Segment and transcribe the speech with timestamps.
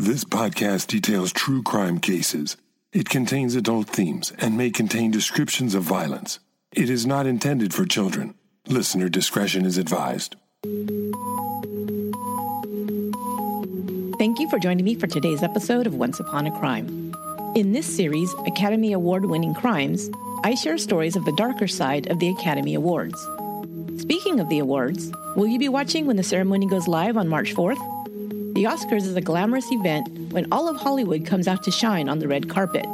[0.00, 2.56] This podcast details true crime cases.
[2.90, 6.38] It contains adult themes and may contain descriptions of violence.
[6.72, 8.34] It is not intended for children.
[8.66, 10.36] Listener discretion is advised.
[14.16, 17.14] Thank you for joining me for today's episode of Once Upon a Crime.
[17.54, 20.08] In this series, Academy Award winning crimes,
[20.44, 23.20] I share stories of the darker side of the Academy Awards.
[23.98, 27.54] Speaking of the awards, will you be watching when the ceremony goes live on March
[27.54, 27.99] 4th?
[28.60, 32.18] The Oscars is a glamorous event when all of Hollywood comes out to shine on
[32.18, 32.84] the red carpet.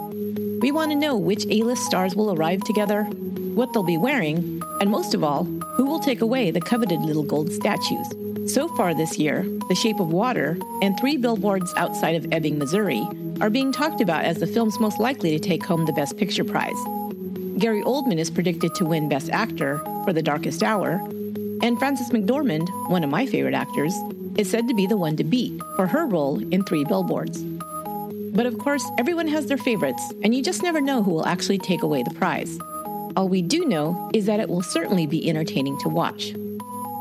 [0.61, 4.63] We want to know which A list stars will arrive together, what they'll be wearing,
[4.81, 8.07] and most of all, who will take away the coveted little gold statues.
[8.47, 13.05] So far this year, The Shape of Water and Three Billboards Outside of Ebbing, Missouri
[13.41, 16.45] are being talked about as the films most likely to take home the Best Picture
[16.45, 16.79] prize.
[17.59, 21.01] Gary Oldman is predicted to win Best Actor for The Darkest Hour,
[21.61, 23.95] and Frances McDormand, one of my favorite actors,
[24.39, 27.43] is said to be the one to beat for her role in Three Billboards.
[28.35, 31.59] But of course, everyone has their favorites, and you just never know who will actually
[31.59, 32.59] take away the prize.
[33.17, 36.35] All we do know is that it will certainly be entertaining to watch.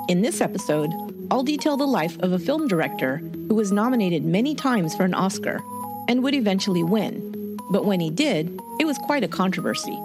[0.08, 0.92] In this episode,
[1.30, 5.14] I'll detail the life of a film director who was nominated many times for an
[5.14, 5.62] Oscar
[6.08, 7.58] and would eventually win.
[7.70, 10.00] But when he did, it was quite a controversy.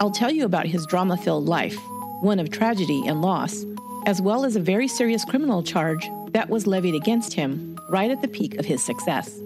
[0.00, 1.78] I'll tell you about his drama filled life,
[2.20, 3.64] one of tragedy and loss,
[4.06, 8.20] as well as a very serious criminal charge that was levied against him right at
[8.20, 9.40] the peak of his success.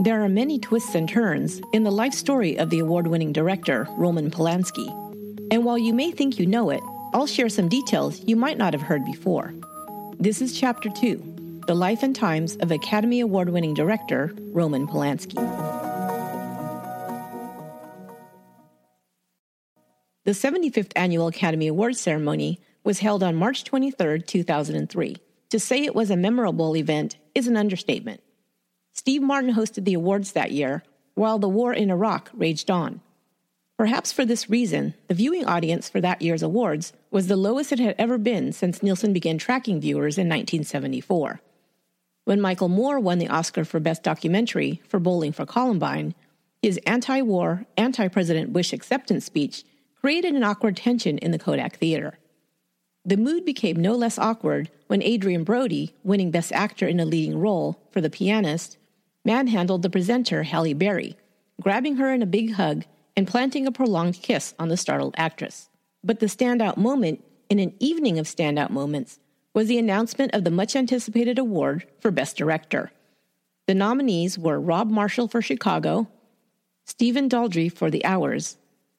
[0.00, 3.88] There are many twists and turns in the life story of the award winning director,
[3.92, 4.86] Roman Polanski.
[5.50, 8.72] And while you may think you know it, I'll share some details you might not
[8.74, 9.52] have heard before.
[10.18, 15.34] This is Chapter 2 The Life and Times of Academy Award winning director, Roman Polanski.
[20.24, 25.16] The 75th Annual Academy Awards ceremony was held on March 23, 2003.
[25.50, 28.20] To say it was a memorable event is an understatement.
[28.92, 30.84] Steve Martin hosted the awards that year,
[31.14, 33.00] while the war in Iraq raged on.
[33.76, 37.78] Perhaps for this reason, the viewing audience for that year's awards was the lowest it
[37.78, 41.40] had ever been since Nielsen began tracking viewers in 1974.
[42.26, 46.14] When Michael Moore won the Oscar for Best Documentary for Bowling for Columbine,
[46.62, 49.64] his anti war, anti President Bush acceptance speech
[49.98, 52.18] created an awkward tension in the Kodak Theater.
[53.04, 57.38] The mood became no less awkward when Adrien Brody, winning Best Actor in a Leading
[57.38, 58.76] Role for The Pianist,
[59.24, 61.16] manhandled the presenter Halle Berry,
[61.60, 62.84] grabbing her in a big hug
[63.16, 65.68] and planting a prolonged kiss on the startled actress.
[66.04, 69.18] But the standout moment in an evening of standout moments
[69.54, 72.92] was the announcement of the much anticipated award for Best Director.
[73.66, 76.08] The nominees were Rob Marshall for Chicago,
[76.86, 78.56] Stephen Daldry for The Hours,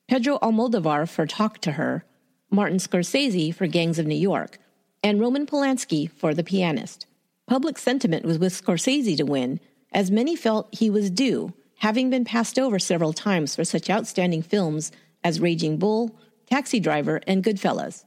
[0.07, 2.03] Pedro Almodovar for Talk to Her,
[2.51, 4.59] Martin Scorsese for Gangs of New York,
[5.01, 7.06] and Roman Polanski for The Pianist.
[7.47, 9.62] Public sentiment was with Scorsese to win,
[9.94, 14.41] as many felt he was due, having been passed over several times for such outstanding
[14.41, 14.91] films
[15.23, 16.13] as Raging Bull,
[16.45, 18.03] Taxi Driver, and Goodfellas.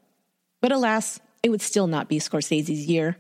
[0.60, 3.16] But alas, it would still not be Scorsese's year.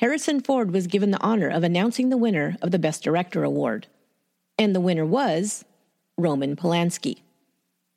[0.00, 3.86] Harrison Ford was given the honor of announcing the winner of the Best Director award.
[4.58, 5.64] And the winner was
[6.16, 7.18] Roman Polanski.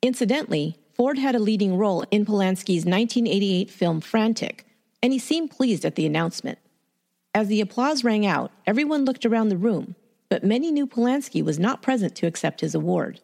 [0.02, 4.66] Incidentally, Ford had a leading role in Polanski's 1988 film Frantic,
[5.02, 6.58] and he seemed pleased at the announcement.
[7.34, 9.94] As the applause rang out, everyone looked around the room,
[10.28, 13.22] but many knew Polanski was not present to accept his award.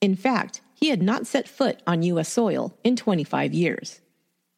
[0.00, 2.28] In fact, he had not set foot on U.S.
[2.28, 4.00] soil in 25 years.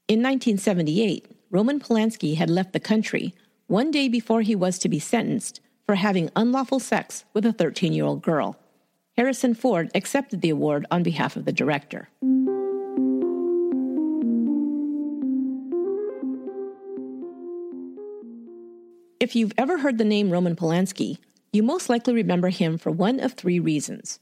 [0.08, 3.34] In 1978, Roman Polanski had left the country
[3.66, 7.92] one day before he was to be sentenced for having unlawful sex with a 13
[7.92, 8.56] year old girl.
[9.19, 12.08] Harrison Ford accepted the award on behalf of the director.
[19.24, 21.16] If you've ever heard the name Roman Polanski,
[21.50, 24.18] you most likely remember him for one of three reasons.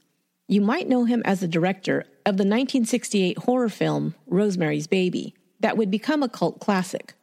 [0.47, 5.75] You might know him as the director of the 1968 horror film Rosemary's Baby, that
[5.75, 7.15] would become a cult classic.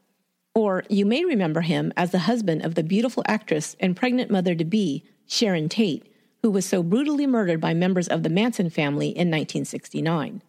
[0.54, 4.54] Or you may remember him as the husband of the beautiful actress and pregnant mother
[4.54, 6.06] to be, Sharon Tate,
[6.42, 10.42] who was so brutally murdered by members of the Manson family in 1969.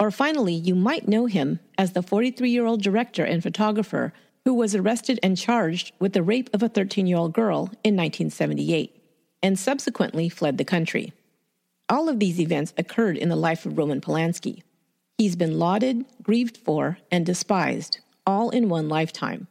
[0.00, 4.12] Or finally, you might know him as the 43 year old director and photographer
[4.44, 7.96] who was arrested and charged with the rape of a 13 year old girl in
[7.96, 9.00] 1978
[9.42, 11.12] and subsequently fled the country.
[11.88, 14.62] All of these events occurred in the life of Roman Polanski.
[15.18, 19.46] He's been lauded, grieved for, and despised, all in one lifetime.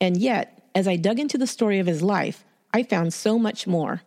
[0.00, 2.44] And yet, as I dug into the story of his life,
[2.74, 4.02] I found so much more.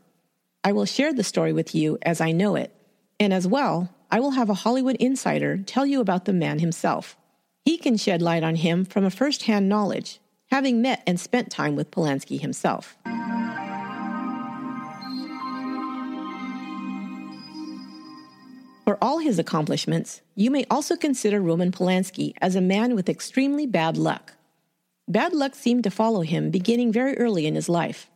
[0.64, 2.74] I will share the story with you as I know it,
[3.20, 7.18] and as well, I will have a Hollywood insider tell you about the man himself.
[7.64, 10.20] He can shed light on him from a first hand knowledge,
[10.50, 12.98] having met and spent time with Polanski himself.
[18.84, 23.68] For all his accomplishments, you may also consider Roman Polanski as a man with extremely
[23.68, 24.34] bad luck.
[25.08, 28.10] Bad luck seemed to follow him beginning very early in his life.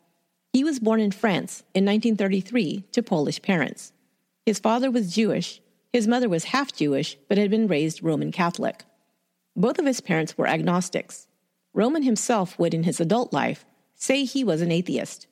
[0.54, 3.94] He was born in France in 1933 to Polish parents.
[4.46, 5.62] His father was Jewish,
[5.94, 8.84] his mother was half Jewish, but had been raised Roman Catholic.
[9.56, 11.28] Both of his parents were agnostics.
[11.74, 13.66] Roman himself would, in his adult life,
[13.96, 15.28] say he was an atheist.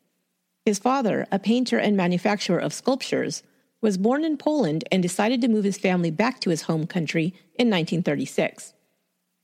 [0.65, 3.43] His father, a painter and manufacturer of sculptures,
[3.81, 7.33] was born in Poland and decided to move his family back to his home country
[7.55, 8.73] in 1936.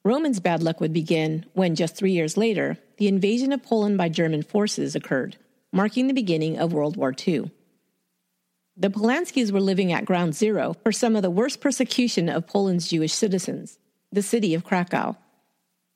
[0.05, 4.07] Roman's bad luck would begin when, just three years later, the invasion of Poland by
[4.07, 5.35] German forces occurred,
[5.73, 7.51] marking the beginning of World War II.
[8.77, 12.87] The Polanskis were living at ground zero for some of the worst persecution of Poland's
[12.87, 13.77] Jewish citizens,
[14.11, 15.15] the city of Krakow.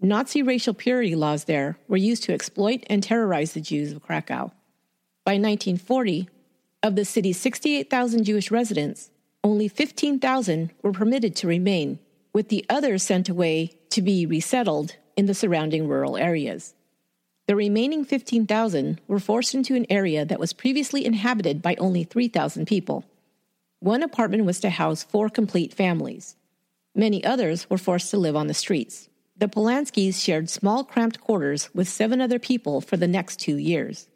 [0.02, 4.52] Nazi racial purity laws there were used to exploit and terrorize the Jews of Krakow.
[5.24, 6.28] By 1940,
[6.84, 9.10] of the city's 68,000 Jewish residents,
[9.44, 12.00] only 15,000 were permitted to remain,
[12.34, 16.74] with the others sent away to be resettled in the surrounding rural areas.
[17.48, 22.68] The remaining 15,000 were forced into an area that was previously inhabited by only 3,000
[22.68, 23.06] people.
[23.80, 26.36] One apartment was to house four complete families.
[26.96, 29.10] Many others were forced to live on the streets.
[29.36, 34.08] The Polanskis shared small, cramped quarters with seven other people for the next two years.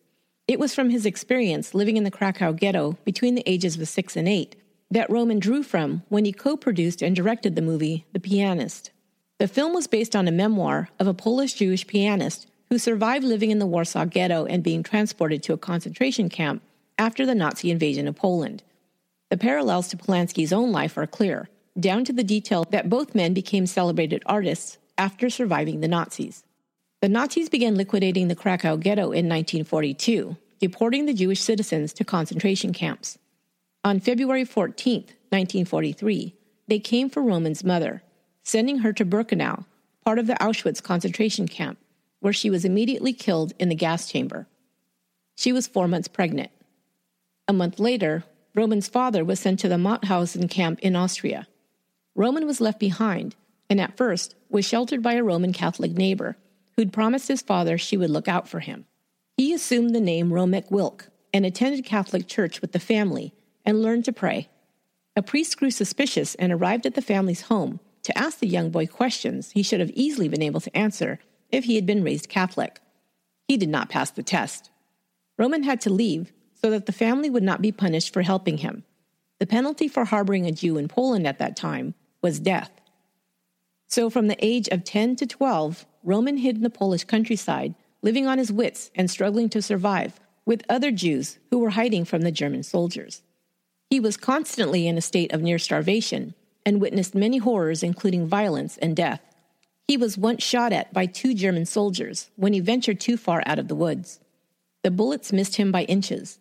[0.47, 4.15] It was from his experience living in the Krakow ghetto between the ages of six
[4.15, 4.55] and eight
[4.91, 8.91] that Roman drew from when he co produced and directed the movie The Pianist.
[9.39, 13.51] The film was based on a memoir of a Polish Jewish pianist who survived living
[13.51, 16.61] in the Warsaw Ghetto and being transported to a concentration camp
[16.97, 18.63] after the Nazi invasion of Poland.
[19.29, 23.33] The parallels to Polanski's own life are clear, down to the detail that both men
[23.33, 26.43] became celebrated artists after surviving the Nazis.
[27.01, 32.73] The Nazis began liquidating the Krakow ghetto in 1942, deporting the Jewish citizens to concentration
[32.73, 33.19] camps.
[33.83, 36.33] On February 14, 1943,
[36.67, 38.01] they came for Roman's mother,
[38.43, 39.65] sending her to Birkenau,
[40.03, 41.77] part of the Auschwitz concentration camp,
[42.19, 44.47] where she was immediately killed in the gas chamber.
[45.35, 46.49] She was four months pregnant.
[47.47, 48.23] A month later,
[48.55, 51.47] Roman's father was sent to the Mauthausen camp in Austria.
[52.17, 53.35] Roman was left behind,
[53.69, 56.35] and at first was sheltered by a Roman Catholic neighbor
[56.75, 58.85] who'd promised his father she would look out for him.
[59.37, 64.03] He assumed the name Romek Wilk and attended Catholic church with the family and learned
[64.05, 64.49] to pray.
[65.15, 68.87] A priest grew suspicious and arrived at the family's home to ask the young boy
[68.87, 71.19] questions he should have easily been able to answer
[71.51, 72.79] if he had been raised Catholic.
[73.47, 74.71] He did not pass the test.
[75.37, 78.85] Roman had to leave so that the family would not be punished for helping him.
[79.37, 82.71] The penalty for harboring a Jew in Poland at that time was death.
[83.87, 88.27] So, from the age of 10 to 12, Roman hid in the Polish countryside, living
[88.27, 92.31] on his wits and struggling to survive, with other Jews who were hiding from the
[92.31, 93.21] German soldiers.
[93.89, 96.33] He was constantly in a state of near starvation
[96.65, 99.21] and witnessed many horrors, including violence and death.
[99.87, 103.59] He was once shot at by two German soldiers when he ventured too far out
[103.59, 104.19] of the woods.
[104.83, 106.39] The bullets missed him by inches.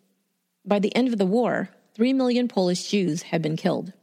[0.65, 3.93] By the end of the war, three million Polish Jews had been killed.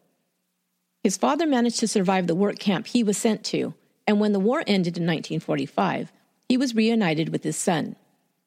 [1.05, 3.75] His father managed to survive the work camp he was sent to
[4.07, 6.13] and when the war ended in 1945,
[6.49, 7.97] he was reunited with his son.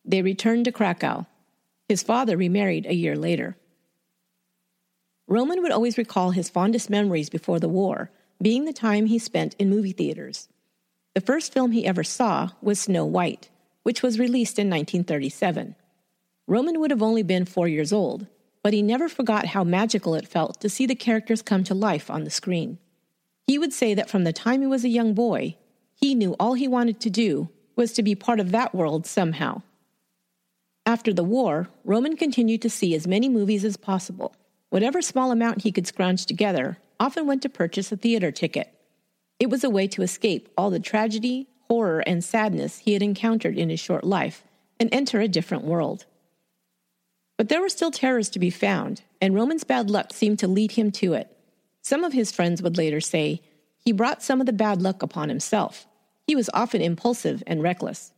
[0.06, 1.26] They returned to Krakow.
[1.90, 3.58] His father remarried a year later.
[5.28, 9.56] Roman would always recall his fondest memories before the war being the time he spent
[9.58, 10.48] in movie theaters.
[11.16, 13.50] The first film he ever saw was Snow White,
[13.82, 15.76] which was released in 1937.
[16.46, 18.28] Roman would have only been four years old,
[18.68, 22.10] but he never forgot how magical it felt to see the characters come to life
[22.10, 22.78] on the screen.
[23.46, 25.56] He would say that from the time he was a young boy,
[25.96, 27.48] he knew all he wanted to do
[27.78, 29.62] was to be part of that world somehow.
[30.86, 34.36] After the war, Roman continued to see as many movies as possible.
[34.70, 38.74] Whatever small amount he could scrounge together often went to purchase a theater ticket.
[39.40, 43.58] It was a way to escape all the tragedy, horror, and sadness he had encountered
[43.58, 44.44] in his short life
[44.78, 46.06] and enter a different world.
[47.38, 50.72] But there were still terrors to be found, and Roman's bad luck seemed to lead
[50.72, 51.32] him to it.
[51.82, 53.42] Some of his friends would later say
[53.78, 55.88] he brought some of the bad luck upon himself.
[56.26, 58.12] He was often impulsive and reckless.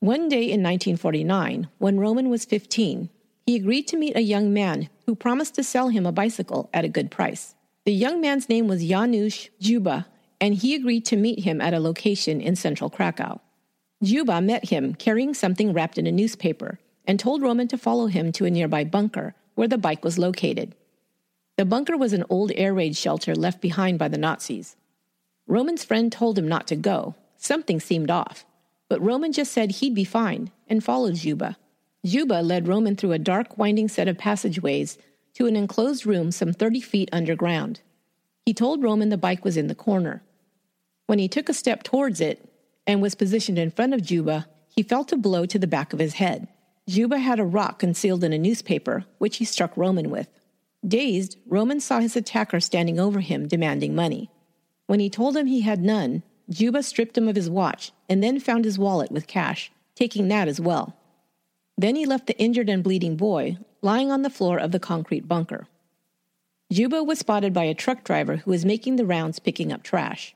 [0.00, 3.08] One day in 1949, when Roman was 15,
[3.46, 6.84] he agreed to meet a young man who promised to sell him a bicycle at
[6.84, 7.54] a good price.
[7.84, 10.06] The young man's name was Janusz Dziuba,
[10.40, 13.40] and he agreed to meet him at a location in central Krakow.
[14.04, 18.32] Dziuba met him carrying something wrapped in a newspaper and told Roman to follow him
[18.32, 20.74] to a nearby bunker where the bike was located.
[21.56, 24.76] The bunker was an old air raid shelter left behind by the Nazis.
[25.46, 27.14] Roman's friend told him not to go.
[27.36, 28.44] Something seemed off.
[28.88, 31.56] But Roman just said he'd be fine and followed Dziuba.
[32.06, 34.98] Dziuba led Roman through a dark, winding set of passageways
[35.34, 37.80] to an enclosed room some 30 feet underground.
[38.44, 40.22] He told Roman the bike was in the corner.
[41.06, 42.48] When he took a step towards it
[42.86, 45.98] and was positioned in front of Dziuba, he felt a blow to the back of
[45.98, 46.48] his head.
[46.88, 50.28] Dziuba had a rock concealed in a newspaper, which he struck Roman with.
[50.86, 54.30] Dazed, Roman saw his attacker standing over him, demanding money.
[54.86, 58.40] When he told him he had none, Dziuba stripped him of his watch and then
[58.40, 60.96] found his wallet with cash, taking that as well.
[61.78, 65.26] Then he left the injured and bleeding boy lying on the floor of the concrete
[65.26, 65.66] bunker.
[66.72, 70.34] Dziuba was spotted by a truck driver who was making the rounds picking up trash.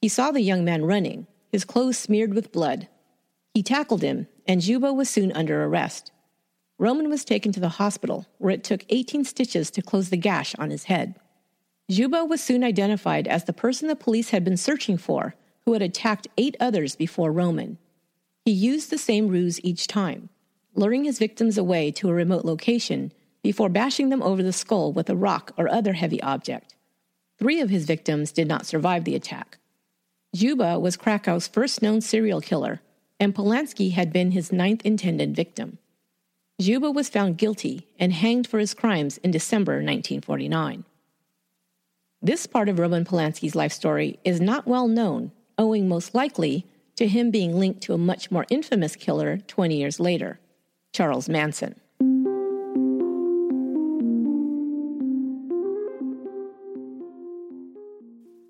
[0.00, 2.88] He saw the young man running, his clothes smeared with blood.
[3.54, 6.10] He tackled him, and Dziuba was soon under arrest.
[6.78, 10.54] Roman was taken to the hospital, where it took 18 stitches to close the gash
[10.56, 11.16] on his head.
[11.90, 15.82] Dziuba was soon identified as the person the police had been searching for, who had
[15.82, 17.78] attacked eight others before Roman.
[18.44, 20.30] He used the same ruse each time,
[20.74, 25.10] luring his victims away to a remote location before bashing them over the skull with
[25.10, 26.74] a rock or other heavy object.
[27.38, 29.58] Three of his victims did not survive the attack.
[30.34, 32.80] Dziuba was Krakow's first known serial killer,
[33.22, 35.78] and Polanski had been his ninth intended victim.
[36.60, 40.82] Dziuba was found guilty and hanged for his crimes in December 1949.
[42.20, 47.06] This part of Roman Polanski's life story is not well known, owing most likely to
[47.06, 50.40] him being linked to a much more infamous killer 20 years later,
[50.92, 51.76] Charles Manson.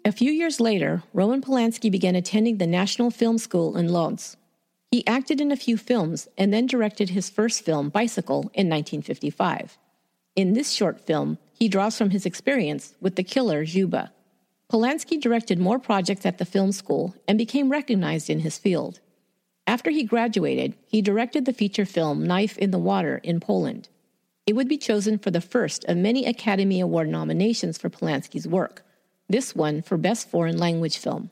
[0.07, 4.39] A few years later, Roman Polanski began attending the National Film School in Lodz.
[4.93, 9.79] He acted in a few films and then directed his first film, Bicycle, in 1955.
[10.37, 14.11] In this short film, he draws from his experience with the killer Dziuba.
[14.71, 19.01] Polanski directed more projects at the film school and became recognized in his field.
[19.67, 23.89] After he graduated, he directed the feature film Knife in the Water in Poland.
[24.47, 28.85] It would be chosen for the first of many Academy Award nominations for Polanski's work,
[29.27, 31.31] this one for Best Foreign Language Film.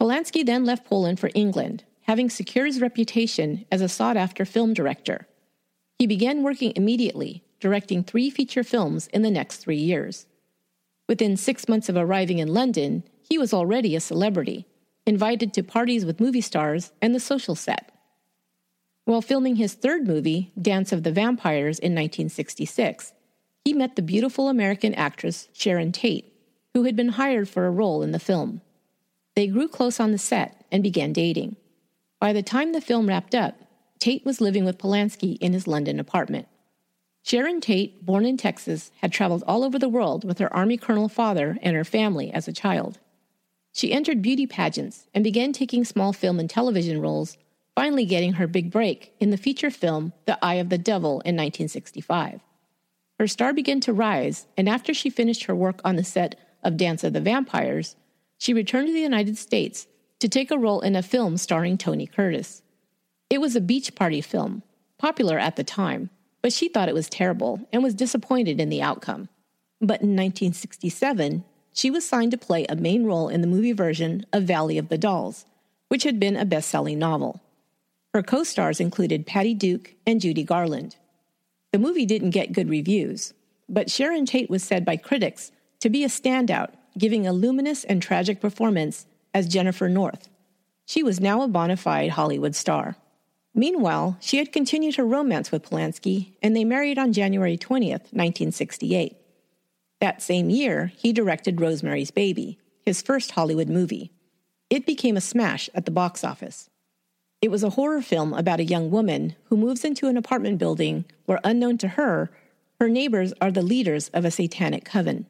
[0.00, 4.72] Polanski then left Poland for England, having secured his reputation as a sought after film
[4.72, 5.26] director.
[5.98, 10.26] He began working immediately, directing three feature films in the next three years.
[11.08, 14.66] Within six months of arriving in London, he was already a celebrity,
[15.06, 17.90] invited to parties with movie stars and the social set.
[19.04, 23.12] While filming his third movie, Dance of the Vampires, in 1966,
[23.64, 26.32] he met the beautiful American actress Sharon Tate,
[26.72, 28.62] who had been hired for a role in the film.
[29.36, 31.56] They grew close on the set and began dating.
[32.24, 33.54] By the time the film wrapped up,
[33.98, 36.48] Tate was living with Polanski in his London apartment.
[37.22, 41.10] Sharon Tate, born in Texas, had traveled all over the world with her Army Colonel
[41.10, 42.98] father and her family as a child.
[43.74, 47.36] She entered beauty pageants and began taking small film and television roles,
[47.74, 51.36] finally getting her big break in the feature film The Eye of the Devil in
[51.36, 52.40] 1965.
[53.18, 56.78] Her star began to rise, and after she finished her work on the set of
[56.78, 57.96] Dance of the Vampires,
[58.38, 59.88] she returned to the United States
[60.24, 62.62] to take a role in a film starring Tony Curtis.
[63.28, 64.62] It was a beach party film,
[64.96, 66.08] popular at the time,
[66.40, 69.28] but she thought it was terrible and was disappointed in the outcome.
[69.82, 74.24] But in 1967, she was signed to play a main role in the movie version
[74.32, 75.44] of Valley of the Dolls,
[75.88, 77.42] which had been a best selling novel.
[78.14, 80.96] Her co stars included Patty Duke and Judy Garland.
[81.72, 83.34] The movie didn't get good reviews,
[83.68, 88.00] but Sharon Tate was said by critics to be a standout, giving a luminous and
[88.00, 89.04] tragic performance
[89.34, 90.28] as Jennifer North.
[90.86, 92.96] She was now a bona fide Hollywood star.
[93.54, 99.16] Meanwhile, she had continued her romance with Polanski, and they married on January 20th, 1968.
[100.00, 104.12] That same year, he directed Rosemary's Baby, his first Hollywood movie.
[104.70, 106.68] It became a smash at the box office.
[107.40, 111.04] It was a horror film about a young woman who moves into an apartment building
[111.26, 112.30] where, unknown to her,
[112.80, 115.26] her neighbors are the leaders of a satanic coven.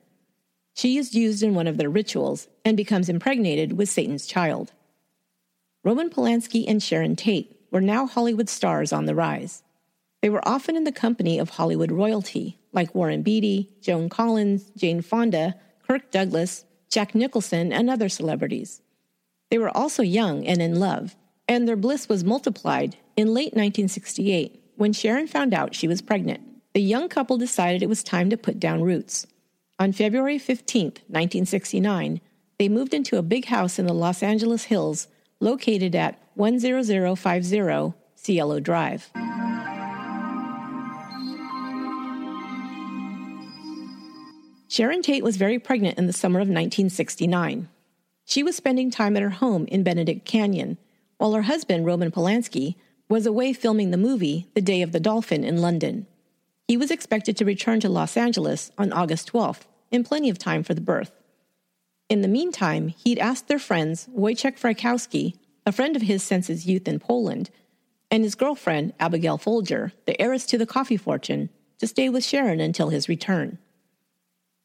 [0.75, 4.73] She is used in one of their rituals and becomes impregnated with Satan's child.
[5.85, 9.63] Roman Polanski and Sharon Tate were now Hollywood stars on the rise.
[10.21, 15.03] They were often in the company of Hollywood royalty, like Warren Beatty, Joan Collins, Jane
[15.03, 15.55] Fonda,
[15.87, 18.81] Kirk Douglas, Jack Nicholson, and other celebrities.
[19.51, 21.15] They were also young and in love,
[21.47, 26.41] and their bliss was multiplied in late 1968 when Sharon found out she was pregnant.
[26.73, 29.27] The young couple decided it was time to put down roots.
[29.77, 32.21] On February 15, 1969,
[32.59, 35.09] they moved into a big house in the Los Angeles Hills
[35.41, 39.11] located at 10050 Cielo Drive.
[44.69, 47.69] Sharon Tate was very pregnant in the summer of 1969.
[48.25, 50.79] She was spending time at her home in Benedict Canyon,
[51.19, 52.77] while her husband, Roman Polanski,
[53.09, 56.07] was away filming the movie The Day of the Dolphin in London.
[56.67, 60.63] He was expected to return to Los Angeles on August 12th in plenty of time
[60.63, 61.13] for the birth.
[62.09, 65.35] In the meantime, he'd asked their friends, Wojciech Frykowski,
[65.67, 67.51] a friend of his since his youth in Poland,
[68.11, 72.61] and his girlfriend, Abigail Folger, the heiress to the coffee fortune, to stay with Sharon
[72.61, 73.59] until his return.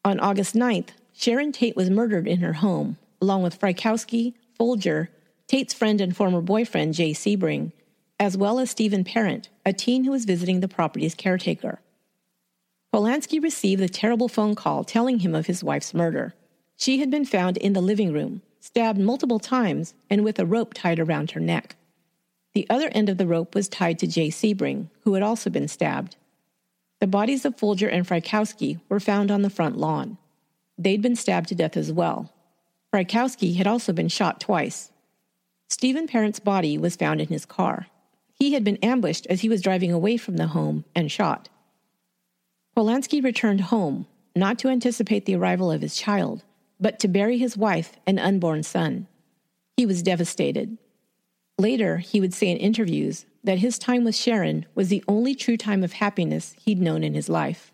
[0.04, 5.10] On August 9th, Sharon Tate was murdered in her home, along with Frykowski, Folger,
[5.48, 7.72] Tate's friend and former boyfriend, Jay Sebring,
[8.18, 11.80] as well as Stephen Parent, a teen who was visiting the property's caretaker.
[12.92, 16.34] Polanski received a terrible phone call telling him of his wife's murder.
[16.76, 20.74] She had been found in the living room, stabbed multiple times, and with a rope
[20.74, 21.76] tied around her neck.
[22.52, 25.68] The other end of the rope was tied to Jay Sebring, who had also been
[25.68, 26.16] stabbed.
[26.98, 30.18] The bodies of Folger and Frykowski were found on the front lawn.
[30.76, 32.32] They'd been stabbed to death as well.
[32.92, 34.90] Frykowski had also been shot twice.
[35.68, 37.86] Stephen Parent's body was found in his car.
[38.34, 41.48] He had been ambushed as he was driving away from the home and shot.
[42.76, 46.44] Polanski returned home, not to anticipate the arrival of his child,
[46.78, 49.06] but to bury his wife and unborn son.
[49.76, 50.78] He was devastated.
[51.58, 55.56] Later, he would say in interviews that his time with Sharon was the only true
[55.56, 57.72] time of happiness he'd known in his life.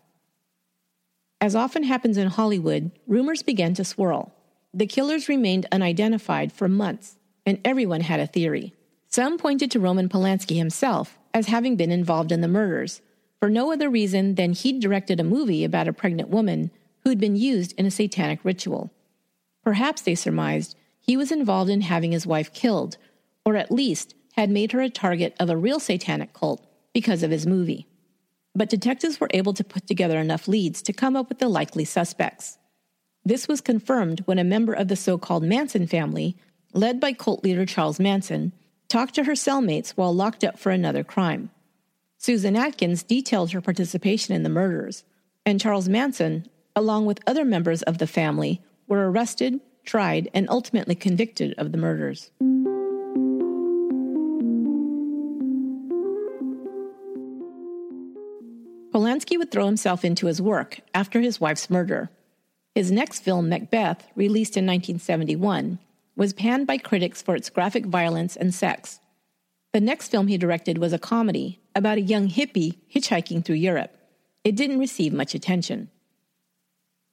[1.39, 4.33] As often happens in Hollywood, rumors began to swirl.
[4.73, 8.73] The killers remained unidentified for months, and everyone had a theory.
[9.07, 13.01] Some pointed to Roman Polanski himself as having been involved in the murders,
[13.39, 16.71] for no other reason than he'd directed a movie about a pregnant woman
[17.03, 18.91] who'd been used in a satanic ritual.
[19.63, 22.97] Perhaps, they surmised, he was involved in having his wife killed
[23.47, 27.31] or at least had made her a target of a real satanic cult because of
[27.31, 27.87] his movie.
[28.53, 31.85] But detectives were able to put together enough leads to come up with the likely
[31.85, 32.57] suspects.
[33.23, 36.35] This was confirmed when a member of the so called Manson family,
[36.73, 38.51] led by cult leader Charles Manson,
[38.89, 41.49] talked to her cellmates while locked up for another crime.
[42.17, 45.03] Susan Atkins detailed her participation in the murders,
[45.45, 50.95] and Charles Manson, along with other members of the family, were arrested, tried, and ultimately
[50.95, 52.31] convicted of the murders.
[58.91, 62.09] Polanski would throw himself into his work after his wife's murder.
[62.73, 65.77] His next film, Macbeth, released in 1971,
[66.15, 68.99] was panned by critics for its graphic violence and sex.
[69.71, 73.95] The next film he directed was a comedy about a young hippie hitchhiking through Europe.
[74.43, 75.89] It didn't receive much attention.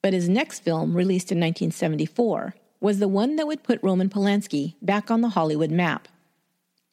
[0.01, 4.73] But his next film, released in 1974, was the one that would put Roman Polanski
[4.81, 6.07] back on the Hollywood map.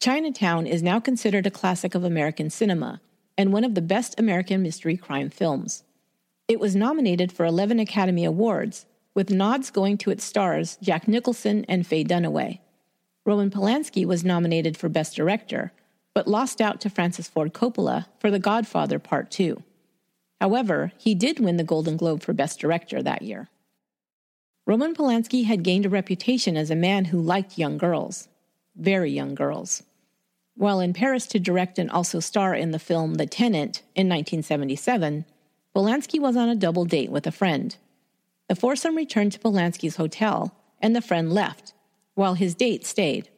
[0.01, 3.01] Chinatown is now considered a classic of American cinema
[3.39, 5.83] and one of the best American mystery crime films.
[6.49, 11.65] It was nominated for 11 Academy Awards, with nods going to its stars Jack Nicholson
[11.69, 12.59] and Faye Dunaway.
[13.25, 15.73] Roman Polanski was nominated for Best Director,
[16.15, 19.63] but lost out to Francis Ford Coppola for The Godfather Part 2.
[20.41, 23.49] However, he did win the Golden Globe for Best Director that year.
[24.67, 28.29] Roman Polanski had gained a reputation as a man who liked young girls,
[28.77, 29.83] very young girls.
[30.55, 35.25] While in Paris to direct and also star in the film The Tenant in 1977,
[35.75, 37.75] Polanski was on a double date with a friend.
[38.49, 41.73] The foursome returned to Polanski's hotel, and the friend left,
[42.15, 43.31] while his date stayed.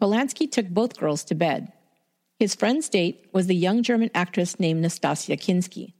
[0.00, 1.72] Polanski took both girls to bed.
[2.38, 5.94] His friend's date was the young German actress named Nastassja Kinski.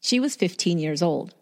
[0.00, 1.34] She was 15 years old.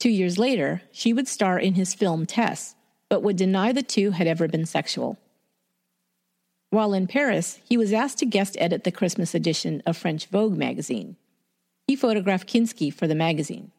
[0.00, 2.74] Two years later, she would star in his film Tess,
[3.08, 5.18] but would deny the two had ever been sexual.
[6.70, 10.56] While in Paris, he was asked to guest edit the Christmas edition of French Vogue
[10.56, 11.16] magazine.
[11.86, 13.70] He photographed Kinski for the magazine.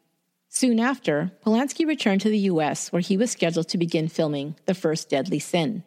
[0.48, 4.74] Soon after, Polanski returned to the U.S., where he was scheduled to begin filming The
[4.74, 5.84] First Deadly Sin.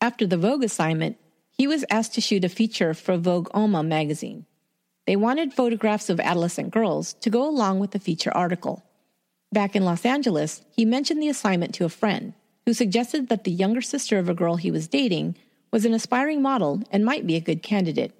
[0.00, 1.18] After the Vogue assignment,
[1.52, 4.46] he was asked to shoot a feature for Vogue Homme magazine.
[5.06, 8.84] They wanted photographs of adolescent girls to go along with the feature article.
[9.52, 12.34] Back in Los Angeles, he mentioned the assignment to a friend,
[12.64, 15.36] who suggested that the younger sister of a girl he was dating
[15.70, 18.12] was an aspiring model and might be a good candidate.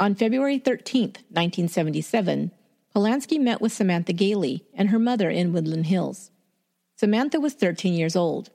[0.00, 2.50] On February 13, 1977,
[2.94, 6.30] Polanski met with Samantha Gailey and her mother in Woodland Hills.
[6.96, 8.50] Samantha was 13 years old.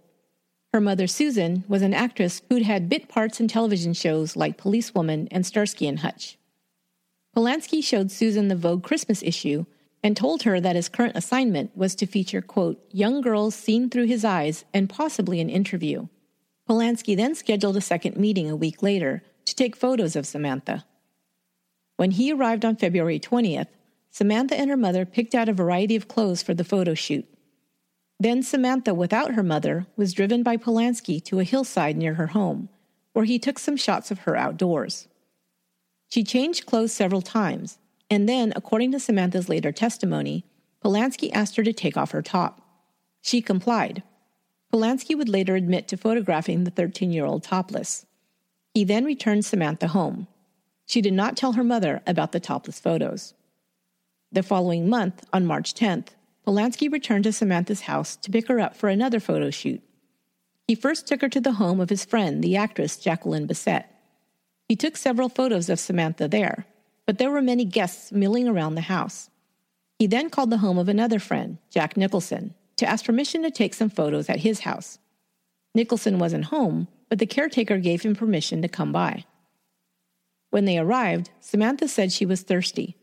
[0.74, 5.28] Her mother, Susan, was an actress who'd had bit parts in television shows like Policewoman
[5.32, 6.38] and Starsky and Hutch.
[7.36, 9.66] Polanski showed Susan the Vogue Christmas issue
[10.04, 14.06] and told her that his current assignment was to feature, quote, young girls seen through
[14.06, 16.08] his eyes and possibly an interview.
[16.70, 20.86] Polanski then scheduled a second meeting a week later to take photos of Samantha.
[21.98, 23.68] When he arrived on February 20th,
[24.12, 27.28] Samantha and her mother picked out a variety of clothes for the photo shoot.
[28.20, 32.68] Then Samantha, without her mother, was driven by Polanski to a hillside near her home,
[33.14, 35.08] where he took some shots of her outdoors.
[36.10, 37.78] She changed clothes several times,
[38.10, 40.44] and then, according to Samantha's later testimony,
[40.84, 42.62] Polanski asked her to take off her top.
[43.22, 44.04] She complied.
[44.74, 48.06] Polanski would later admit to photographing the 13 year old topless.
[48.74, 50.28] He then returned Samantha home.
[50.86, 53.34] She did not tell her mother about the topless photos.
[54.32, 56.10] The following month, on March 10th,
[56.50, 59.84] Polanski returned to Samantha's house to pick her up for another photo shoot.
[60.68, 63.86] He first took her to the home of his friend, the actress Jacqueline Bisset.
[64.68, 66.66] He took several photos of Samantha there,
[67.06, 69.30] but there were many guests milling around the house.
[70.00, 73.76] He then called the home of another friend, Jack Nicholson, to ask permission to take
[73.76, 74.98] some photos at his house.
[75.76, 79.24] Nicholson wasn't home, but the caretaker gave him permission to come by.
[80.50, 82.98] When they arrived, Samantha said she was thirsty.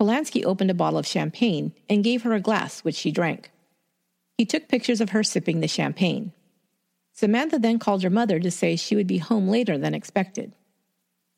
[0.00, 3.50] Polanski opened a bottle of champagne and gave her a glass, which she drank.
[4.38, 6.32] He took pictures of her sipping the champagne.
[7.12, 10.54] Samantha then called her mother to say she would be home later than expected.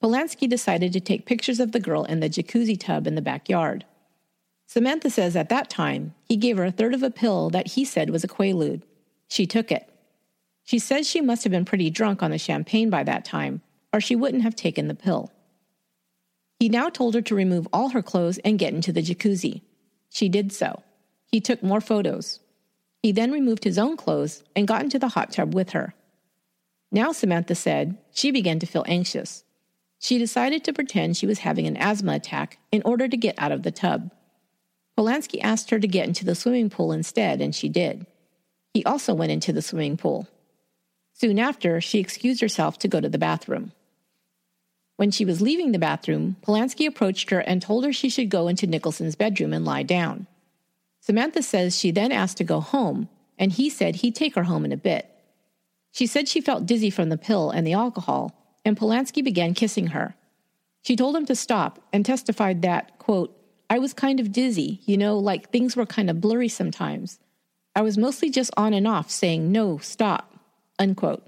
[0.00, 3.84] Polanski decided to take pictures of the girl in the jacuzzi tub in the backyard.
[4.68, 7.84] Samantha says at that time, he gave her a third of a pill that he
[7.84, 8.82] said was a quaalude.
[9.26, 9.88] She took it.
[10.62, 13.60] She says she must have been pretty drunk on the champagne by that time,
[13.92, 15.32] or she wouldn't have taken the pill.
[16.62, 19.62] He now told her to remove all her clothes and get into the jacuzzi.
[20.10, 20.84] She did so.
[21.26, 22.38] He took more photos.
[23.02, 25.92] He then removed his own clothes and got into the hot tub with her.
[26.92, 29.42] Now, Samantha said, she began to feel anxious.
[29.98, 33.50] She decided to pretend she was having an asthma attack in order to get out
[33.50, 34.12] of the tub.
[34.96, 38.06] Polanski asked her to get into the swimming pool instead, and she did.
[38.72, 40.28] He also went into the swimming pool.
[41.12, 43.72] Soon after, she excused herself to go to the bathroom.
[44.96, 48.48] When she was leaving the bathroom, Polanski approached her and told her she should go
[48.48, 50.26] into Nicholson's bedroom and lie down.
[51.00, 54.64] Samantha says she then asked to go home, and he said he'd take her home
[54.64, 55.08] in a bit.
[55.90, 59.88] She said she felt dizzy from the pill and the alcohol, and Polanski began kissing
[59.88, 60.14] her.
[60.82, 63.36] She told him to stop and testified that, quote,
[63.68, 67.18] I was kind of dizzy, you know, like things were kind of blurry sometimes.
[67.74, 70.34] I was mostly just on and off saying, no, stop,
[70.78, 71.26] unquote.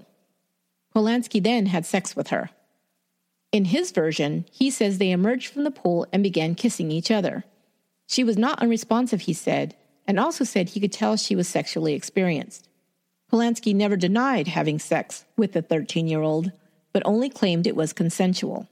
[0.95, 2.49] Polanski then had sex with her.
[3.55, 7.45] In his version, he says they emerged from the pool and began kissing each other.
[8.05, 11.93] She was not unresponsive, he said, and also said he could tell she was sexually
[11.93, 12.67] experienced.
[13.31, 16.51] Polanski never denied having sex with the 13 year old,
[16.91, 18.67] but only claimed it was consensual.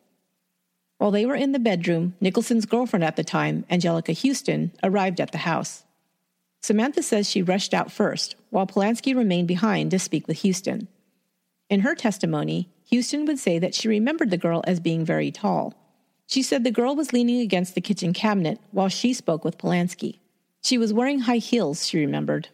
[0.98, 5.32] While they were in the bedroom, Nicholson's girlfriend at the time, Anjelica Huston, arrived at
[5.32, 5.86] the house.
[6.62, 10.90] Samantha says she rushed out first, while Polanski remained behind to speak with Huston.
[11.70, 15.74] In her testimony, Huston would say that she remembered the girl as being very tall.
[16.28, 20.20] She said the girl was leaning against the kitchen cabinet while she spoke with Polanski.
[20.62, 22.50] She was wearing high heels, she remembered.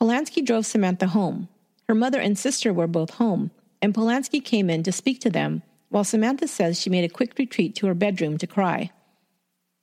[0.00, 1.48] Polanski drove Samantha home.
[1.88, 5.62] Her mother and sister were both home, and Polanski came in to speak to them,
[5.88, 8.90] while Samantha says she made a quick retreat to her bedroom to cry.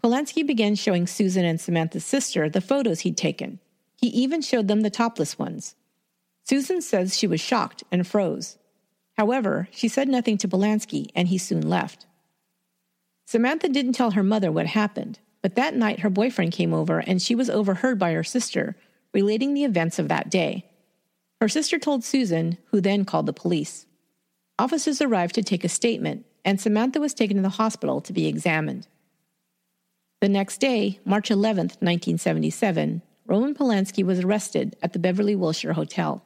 [0.03, 3.59] Polanski began showing Susan and Samantha's sister the photos he'd taken.
[3.97, 5.75] He even showed them the topless ones.
[6.43, 8.57] Susan says she was shocked and froze.
[9.21, 12.07] However, she said nothing to Polanski, and he soon left.
[13.27, 17.21] Samantha didn't tell her mother what happened, but that night her boyfriend came over and
[17.21, 18.75] she was overheard by her sister
[19.13, 20.65] relating the events of that day.
[21.39, 23.85] Her sister told Susan, who then called the police.
[24.57, 28.25] Officers arrived to take a statement, and Samantha was taken to the hospital to be
[28.25, 28.87] examined.
[30.19, 36.23] The next day, March 11, 1977, Roman Polanski was arrested at the Beverly Wilshire Hotel.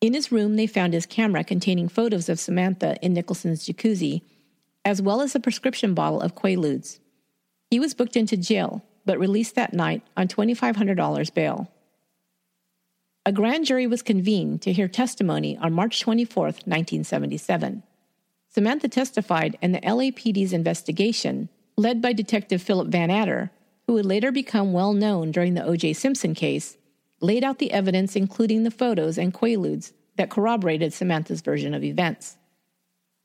[0.00, 4.22] In his room, they found his camera containing photos of Samantha in Nicholson's jacuzzi,
[4.84, 7.00] as well as a prescription bottle of Quaaludes.
[7.70, 11.70] He was booked into jail, but released that night on $2,500 bail.
[13.26, 17.82] A grand jury was convened to hear testimony on March 24, 1977.
[18.48, 23.50] Samantha testified in the LAPD's investigation, led by Detective Philip Vannatter,
[23.86, 25.92] who would later become well known during the O.J.
[25.92, 26.77] Simpson case,
[27.20, 32.36] laid out the evidence, including the photos and quaaludes, that corroborated Samantha's version of events.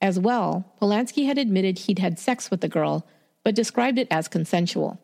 [0.02, 3.08] As well, Polanski had admitted he'd had sex with the girl,
[3.44, 5.00] but described it as consensual.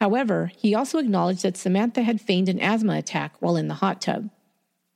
[0.00, 4.00] However, he also acknowledged that Samantha had feigned an asthma attack while in the hot
[4.00, 4.30] tub.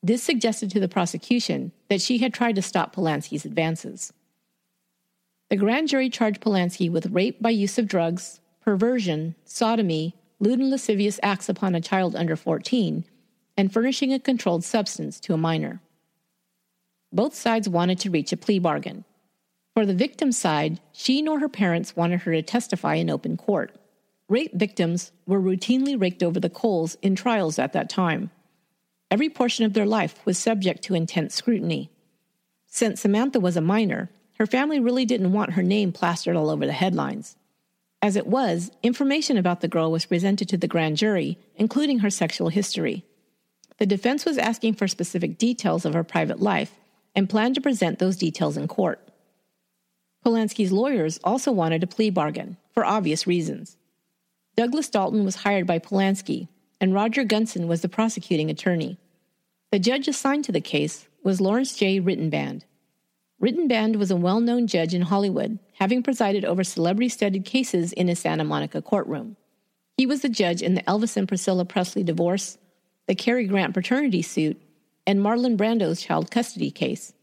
[0.03, 4.13] This suggested to the prosecution that she had tried to stop Polanski's advances.
[5.51, 10.71] The grand jury charged Polanski with rape by use of drugs, perversion, sodomy, lewd and
[10.71, 13.05] lascivious acts upon a child under 14,
[13.57, 15.81] and furnishing a controlled substance to a minor.
[17.13, 19.05] Both sides wanted to reach a plea bargain.
[19.75, 23.75] For the victim's side, she nor her parents wanted her to testify in open court.
[24.29, 28.31] Rape victims were routinely raked over the coals in trials at that time.
[29.11, 31.91] Every portion of their life was subject to intense scrutiny.
[32.67, 36.67] Since Samantha was a minor, her family really didn't want her name plastered all over
[36.67, 37.37] the headlines.
[38.01, 42.11] As it was, information about the girl was presented to the grand jury, including her
[42.11, 43.05] sexual history.
[43.79, 46.75] The defense was asking for specific details of her private life
[47.15, 49.01] and planned to present those details in court.
[50.25, 53.77] Polanski's lawyers also wanted a plea bargain, for obvious reasons.
[54.57, 56.49] Douglas Dalton was hired by Polanski,
[56.81, 58.99] and Roger Gunson was the prosecuting attorney.
[59.71, 62.01] The judge assigned to the case was Lawrence J.
[62.01, 62.63] Rittenband.
[63.41, 68.09] Rittenband was a well known judge in Hollywood, having presided over celebrity studded cases in
[68.09, 69.37] a Santa Monica courtroom.
[69.97, 72.59] He was the judge in the Elvis and Priscilla Presley divorce,
[73.07, 74.61] the Cary Grant paternity suit,
[75.07, 77.15] and Marlon Brando's child custody case.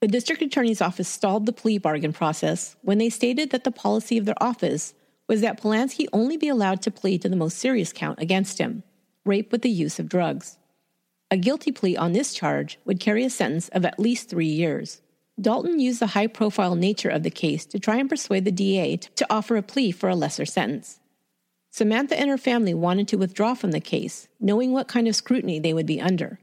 [0.00, 4.18] The district attorney's office stalled the plea bargain process when they stated that the policy
[4.18, 4.92] of their office
[5.26, 8.82] was that Polanski only be allowed to plead to the most serious count against him
[9.24, 10.58] rape with the use of drugs.
[11.30, 15.00] A guilty plea on this charge would carry a sentence of at least three years.
[15.40, 18.96] Dalton used the high profile nature of the case to try and persuade the DA
[18.96, 20.98] to offer a plea for a lesser sentence.
[21.70, 25.58] Samantha and her family wanted to withdraw from the case, knowing what kind of scrutiny
[25.58, 26.40] they would be under.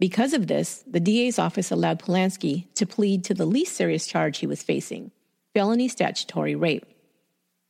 [0.00, 4.38] Because of this, the DA's office allowed Polanski to plead to the least serious charge
[4.38, 5.12] he was facing
[5.54, 6.84] felony statutory rape.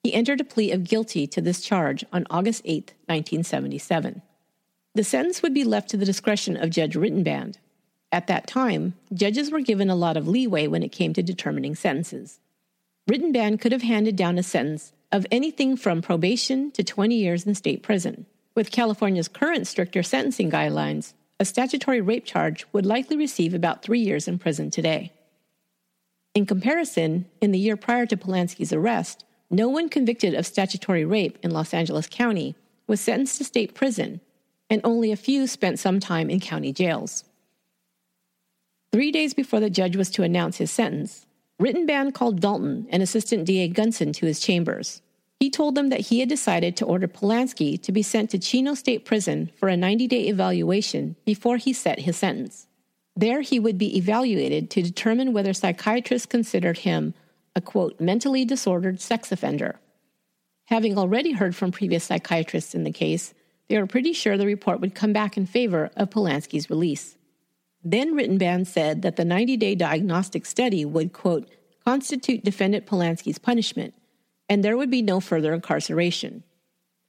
[0.03, 4.23] He entered a plea of guilty to this charge on August 8, 1977.
[4.97, 7.59] The sentence would be left to the discretion of Judge Rittenband,
[8.13, 11.75] at that time, judges were given a lot of leeway when it came to determining
[11.75, 12.39] sentences.
[13.11, 17.55] Rittenband could have handed down a sentence of anything from probation to 20 years in
[17.55, 18.27] state prison.
[18.55, 24.01] With California's current stricter sentencing guidelines, a statutory rape charge would likely receive about three
[24.01, 25.13] years in prison today.
[26.35, 31.39] In comparison, in the year prior to Polanski's arrest, no one convicted of statutory rape
[31.43, 34.21] in Los Angeles County was sentenced to state prison,
[34.69, 37.25] and only a few spent some time in county jails.
[38.97, 41.27] Three days before the judge was to announce his sentence,
[41.61, 45.03] Rittenband called Dalton and Assistant DA Gunson to his chambers.
[45.39, 48.73] He told them that he had decided to order Polanski to be sent to Chino
[48.73, 52.69] State Prison for a 90 day evaluation before he set his sentence.
[53.15, 57.13] There, he would be evaluated to determine whether psychiatrists considered him
[57.55, 59.79] a quote, mentally disordered sex offender.
[60.69, 63.35] Having already heard from previous psychiatrists in the case,
[63.69, 67.16] they were pretty sure the report would come back in favor of Polanski's release.
[67.89, 71.49] Then Rittenband said that the 90 day diagnostic study would, quote,
[71.85, 73.95] constitute defendant Polanski's punishment,
[74.49, 76.43] and there would be no further incarceration.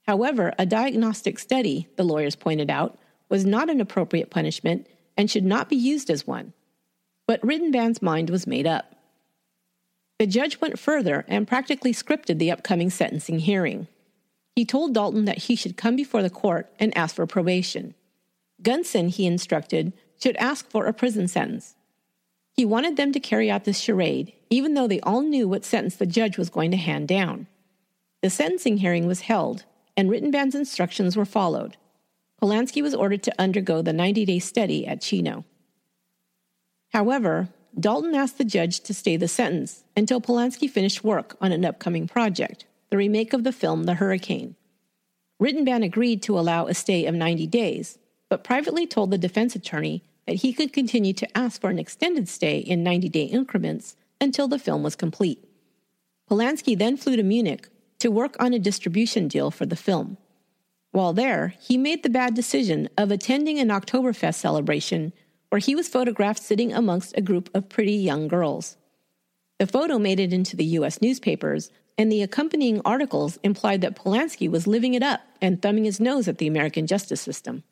[0.06, 2.96] However, a diagnostic study, the lawyers pointed out,
[3.28, 4.86] was not an appropriate punishment
[5.16, 6.52] and should not be used as one.
[7.26, 8.94] But Rittenband's mind was made up.
[10.20, 13.88] The judge went further and practically scripted the upcoming sentencing hearing.
[14.54, 17.94] He told Dalton that he should come before the court and ask for probation.
[18.62, 21.76] Gunson, he instructed, should ask for a prison sentence.
[22.52, 25.96] He wanted them to carry out this charade, even though they all knew what sentence
[25.96, 27.46] the judge was going to hand down.
[28.20, 29.64] The sentencing hearing was held,
[29.96, 31.76] and Rittenband's instructions were followed.
[32.42, 35.44] Polanski was ordered to undergo the 90 day study at Chino.
[36.90, 41.64] However, Dalton asked the judge to stay the sentence until Polanski finished work on an
[41.64, 44.56] upcoming project, the remake of the film The Hurricane.
[45.40, 50.02] Rittenband agreed to allow a stay of 90 days, but privately told the defense attorney
[50.28, 54.46] that he could continue to ask for an extended stay in 90 day increments until
[54.46, 55.42] the film was complete.
[56.30, 60.18] Polanski then flew to Munich to work on a distribution deal for the film.
[60.92, 65.14] While there, he made the bad decision of attending an Oktoberfest celebration
[65.48, 68.76] where he was photographed sitting amongst a group of pretty young girls.
[69.58, 71.00] The photo made it into the U.S.
[71.00, 76.00] newspapers, and the accompanying articles implied that Polanski was living it up and thumbing his
[76.00, 77.62] nose at the American justice system.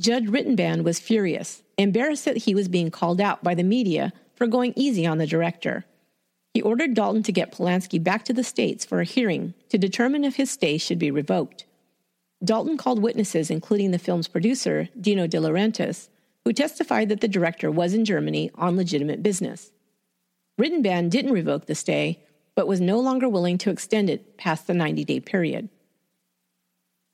[0.00, 4.46] Judge Rittenband was furious, embarrassed that he was being called out by the media for
[4.46, 5.84] going easy on the director.
[6.54, 10.22] He ordered Dalton to get Polanski back to the States for a hearing to determine
[10.22, 11.66] if his stay should be revoked.
[12.44, 16.08] Dalton called witnesses, including the film's producer, Dino De Laurentiis,
[16.44, 19.72] who testified that the director was in Germany on legitimate business.
[20.60, 22.22] Rittenband didn't revoke the stay,
[22.54, 25.68] but was no longer willing to extend it past the 90 day period.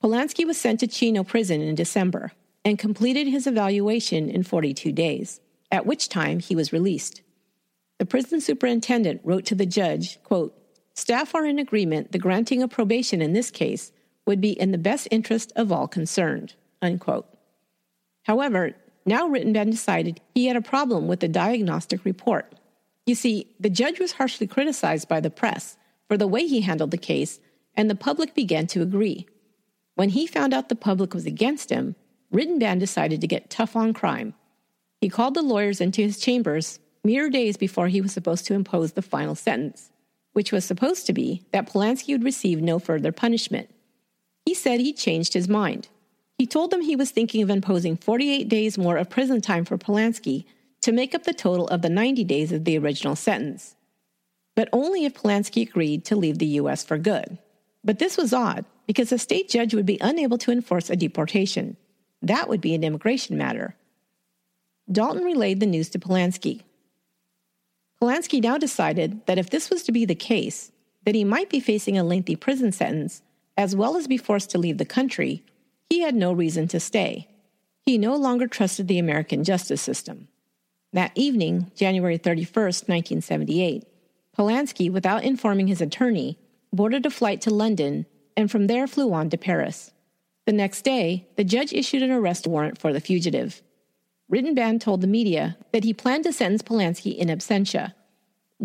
[0.03, 2.33] Polanski was sent to Chino prison in December,
[2.65, 7.23] and completed his evaluation in 42 days, at which time he was released.
[7.99, 10.57] The prison superintendent wrote to the judge, quote,
[10.95, 13.93] Staff are in agreement the granting of probation in this case
[14.27, 16.55] would be in the best interest of all concerned.
[16.81, 17.27] Unquote.
[18.23, 18.75] However,
[19.05, 22.55] now Rittenband decided he had a problem with the diagnostic report.
[23.07, 25.77] You see, the judge was harshly criticized by the press
[26.09, 27.39] for the way he handled the case,
[27.77, 29.27] and the public began to agree.
[29.95, 31.97] When he found out the public was against him,
[32.35, 34.35] Rittenband decided to get tough on crime.
[35.01, 38.93] He called the lawyers into his chambers mere days before he was supposed to impose
[38.93, 39.91] the final sentence.
[40.35, 43.71] which was supposed to be that Polanski would receive no further punishment.
[44.45, 45.89] He said he changed his mind.
[46.39, 49.79] He told them he was thinking of imposing 48 days more of prison time for
[49.79, 50.45] Polanski
[50.83, 53.77] to make up the total of the 90 days of the original sentence.
[54.57, 56.85] But only if Polanski agreed to leave the U.S.
[56.85, 57.39] for good.
[57.85, 61.77] But this was odd because a state judge would be unable to enforce a deportation.
[62.25, 63.77] That would be an immigration matter.
[64.91, 66.63] Dalton relayed the news to Polanski.
[68.01, 70.73] Polanski now decided that if this was to be the case,
[71.05, 73.21] that he might be facing a lengthy prison sentence,
[73.59, 75.43] as well as be forced to leave the country,
[75.91, 77.29] he had no reason to stay.
[77.83, 80.29] He no longer trusted the American justice system.
[80.95, 83.85] That evening, January 31, 1978,
[84.37, 86.39] Polanski, without informing his attorney,
[86.73, 88.07] boarded a flight to London
[88.37, 89.93] and from there flew on to Paris.
[90.47, 93.63] The next day, the judge issued an arrest warrant for the fugitive.
[94.31, 97.95] Rittenband told the media that he planned to sentence Polanski in absentia.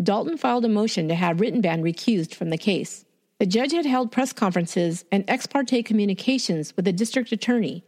[0.00, 3.04] Dalton filed a motion to have Rittenband recused from the case.
[3.38, 7.82] The judge had held press conferences and ex parte communications with the district attorney,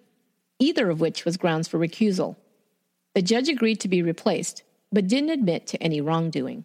[0.59, 2.37] either of which was grounds for recusal.
[3.15, 6.65] The judge agreed to be replaced, but didn't admit to any wrongdoing.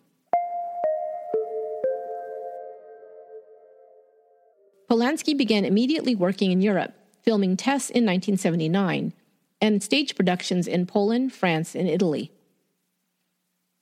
[4.89, 6.93] Polanski began immediately working in Europe,
[7.27, 9.11] filming Tess in 1979
[9.59, 12.31] and stage productions in Poland, France, and Italy.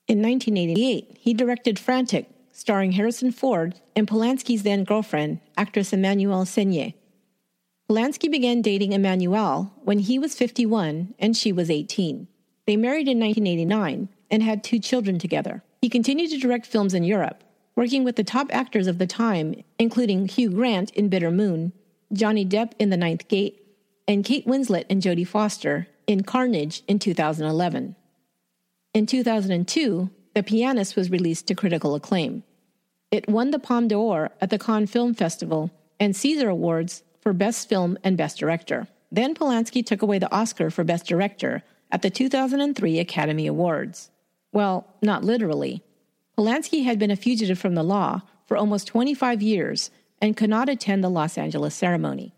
[0.08, 6.96] In 1988, he directed Frantic, starring Harrison Ford and Polanski's then girlfriend, actress Emmanuelle Seigner.
[7.88, 12.28] Polanski began dating Emmanuelle when he was 51 and she was 18.
[12.66, 15.62] They married in 1989 and had two children together.
[15.84, 17.44] He continued to direct films in Europe,
[17.76, 21.74] working with the top actors of the time, including Hugh Grant in Bitter Moon,
[22.14, 23.62] Johnny Depp in The Ninth Gate,
[24.08, 27.96] and Kate Winslet and Jodie Foster in Carnage in 2011.
[28.94, 32.44] In 2002, The Pianist was released to critical acclaim.
[33.12, 37.70] It won the Palme d'Or at the Cannes Film Festival and César Awards for Best
[37.70, 38.88] Film and Best Director.
[39.12, 44.10] Then Polanski took away the Oscar for Best Director at the 2003 Academy Awards.
[44.52, 45.84] Well, not literally.
[46.38, 49.90] Polanski had been a fugitive from the law for almost 25 years
[50.22, 52.34] and could not attend the Los Angeles ceremony.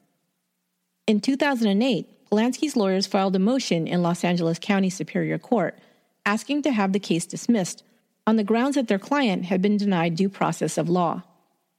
[1.05, 5.77] In 2008, Polanski's lawyers filed a motion in Los Angeles County Superior Court
[6.25, 7.83] asking to have the case dismissed
[8.25, 11.23] on the grounds that their client had been denied due process of law.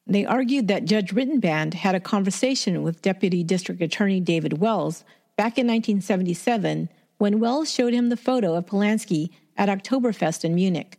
[0.07, 5.05] They argued that Judge Rittenband had a conversation with Deputy District Attorney David Wells
[5.37, 10.99] back in 1977 when Wells showed him the photo of Polanski at Oktoberfest in Munich.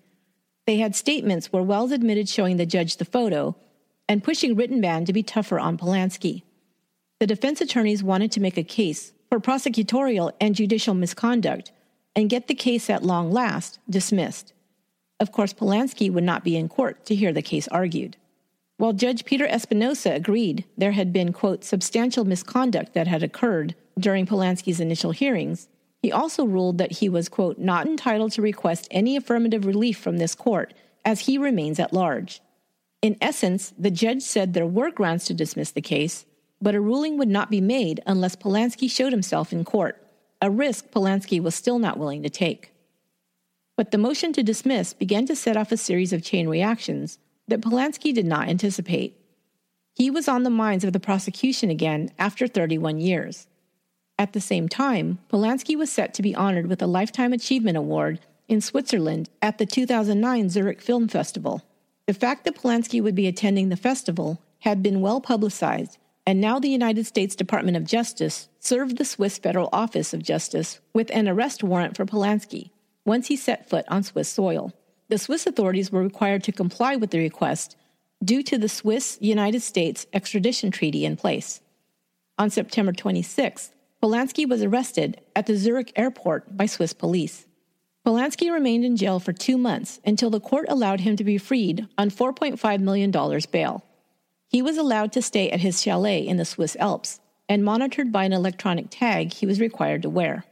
[0.68, 3.56] They had statements where Wells admitted showing the judge the photo
[4.10, 6.44] and pushing Rittenband to be tougher on Polanski
[7.20, 11.74] the defense attorneys wanted to make a case for prosecutorial and judicial misconduct
[12.16, 14.54] and get the case at long last dismissed.
[15.20, 18.16] Of course, Polanski would not be in court to hear the case argued.
[18.78, 24.26] While Judge Peter Espinoza agreed there had been, quote, substantial misconduct that had occurred during
[24.26, 25.68] Polanski's initial hearings,
[26.02, 30.18] he also ruled that he was, quote, not entitled to request any affirmative relief from
[30.18, 32.40] this court as he remains at large.
[33.02, 36.26] In essence, the judge said there were grounds to dismiss the case,
[36.62, 40.06] but a ruling would not be made unless Polanski showed himself in court,
[40.42, 42.74] a risk Polanski was still not willing to take.
[43.78, 47.62] But the motion to dismiss began to set off a series of chain reactions that
[47.62, 49.18] Polanski did not anticipate.
[49.96, 53.48] He was on the minds of the prosecution again after 31 years.
[54.18, 58.20] At the same time, Polanski was set to be honored with a Lifetime Achievement Award
[58.50, 61.64] in Switzerland at the 2009 Zurich Film Festival.
[62.10, 66.58] The fact that Polanski would be attending the festival had been well publicized and now
[66.58, 71.30] the United States Department of Justice served the Swiss Federal Office of Justice with an
[71.30, 72.72] arrest warrant for Polanski
[73.06, 74.74] once he set foot on Swiss soil.
[75.10, 77.78] The Swiss authorities were required to comply with the request
[78.24, 81.62] due to the Swiss United States extradition treaty in place.
[82.40, 87.46] On September 26, Polanski was arrested at the Zurich airport by Swiss police.
[88.10, 91.88] Polanski remained in jail for two months until the court allowed him to be freed
[91.96, 93.12] on $4.5 million
[93.52, 93.86] bail.
[94.48, 98.24] He was allowed to stay at his chalet in the Swiss Alps and monitored by
[98.24, 100.44] an electronic tag he was required to wear.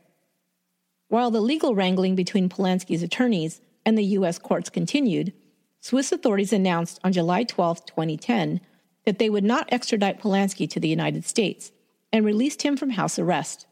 [1.08, 4.38] While the legal wrangling between Polanski's attorneys and the U.S.
[4.38, 5.34] courts continued,
[5.80, 8.62] Swiss authorities announced on July 12, 2010,
[9.06, 11.72] that they would not extradite Polanski to the United States
[12.14, 13.66] and released him from house arrest.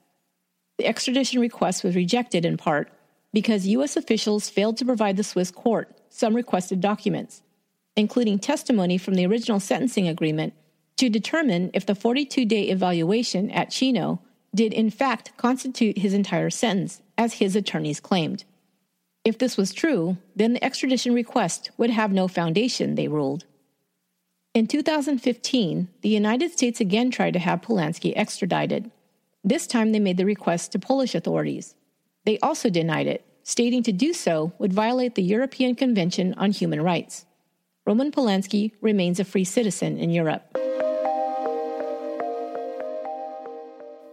[0.79, 2.91] The extradition request was rejected in part
[3.35, 3.97] because U.S.
[3.97, 7.41] officials failed to provide the Swiss court some requested documents,
[7.97, 10.53] including testimony from the original sentencing agreement,
[10.95, 14.21] to determine if the 42 day evaluation at Chino
[14.55, 18.45] did in fact constitute his entire sentence, as his attorneys claimed.
[19.25, 23.43] If this was true, then the extradition request would have no foundation, they ruled.
[24.53, 28.91] In 2015, the United States again tried to have Polanski extradited.
[29.43, 31.75] This time they made the request to Polish authorities.
[32.25, 36.81] They also denied it, stating to do so would violate the European Convention on Human
[36.81, 37.25] Rights.
[37.85, 40.57] Roman Polanski remains a free citizen in Europe.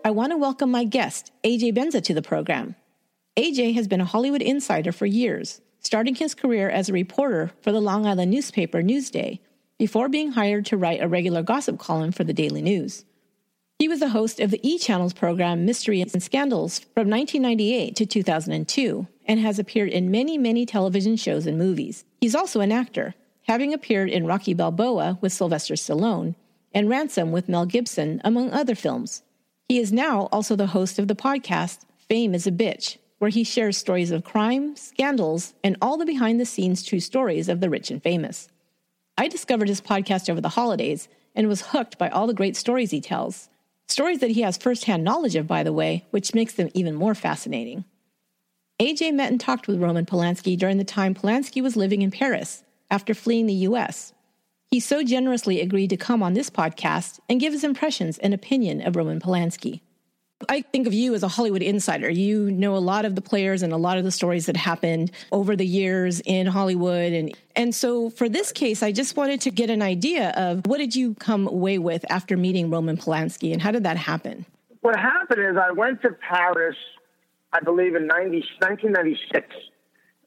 [0.05, 2.75] I want to welcome my guest, AJ Benza, to the program.
[3.39, 7.73] AJ has been a Hollywood insider for years, starting his career as a reporter for
[7.73, 9.39] the Long Island newspaper Newsday
[9.79, 13.07] before being hired to write a regular gossip column for the Daily News.
[13.83, 18.07] He was the host of the E Channel's program Mystery and Scandals from 1998 to
[18.07, 22.05] 2002 and has appeared in many, many television shows and movies.
[22.20, 23.16] He's also an actor,
[23.49, 26.37] having appeared in Rocky Balboa with Sylvester Stallone
[26.72, 29.24] and Ransom with Mel Gibson, among other films.
[29.68, 33.43] He is now also the host of the podcast Fame is a Bitch, where he
[33.43, 37.68] shares stories of crime, scandals, and all the behind the scenes true stories of the
[37.68, 38.49] rich and famous.
[39.18, 42.93] I discovered his podcast over the holidays and was hooked by all the great stories
[42.93, 43.49] he tells.
[43.93, 47.14] Stories that he has firsthand knowledge of, by the way, which makes them even more
[47.14, 47.84] fascinating.
[48.80, 52.64] AJ met and talked with Roman Polanski during the time Polanski was living in Paris
[52.90, 54.14] after fleeing the U.S.
[54.70, 58.80] He so generously agreed to come on this podcast and give his impressions and opinion
[58.80, 59.82] of Roman Polanski.
[60.49, 62.11] I think of you as a Hollywood insider.
[62.11, 65.11] You know a lot of the players and a lot of the stories that happened
[65.30, 67.12] over the years in Hollywood.
[67.12, 70.78] And, and so for this case, I just wanted to get an idea of what
[70.78, 74.47] did you come away with after meeting Roman Polanski and how did that happen?
[74.80, 76.76] What happened is I went to Paris,
[77.53, 79.47] I believe in 90, 1996.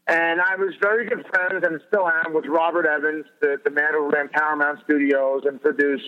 [0.07, 3.91] And I was very good friends and still am with Robert Evans, the, the man
[3.91, 6.05] who ran Paramount Studios and produced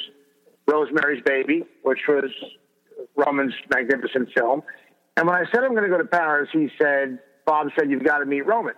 [0.68, 2.30] Rosemary's Baby, which was
[3.16, 4.64] Roman's magnificent film.
[5.16, 8.04] And when I said I'm going to go to Paris, he said, Bob said, you've
[8.04, 8.76] got to meet Roman.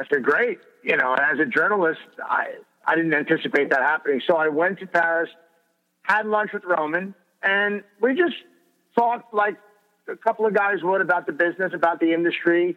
[0.00, 0.58] I said, great.
[0.82, 2.46] You know, as a journalist, I,
[2.86, 4.20] I didn't anticipate that happening.
[4.26, 5.28] So I went to Paris,
[6.02, 8.36] had lunch with Roman, and we just
[8.96, 9.56] talked like
[10.08, 12.76] a couple of guys would about the business, about the industry.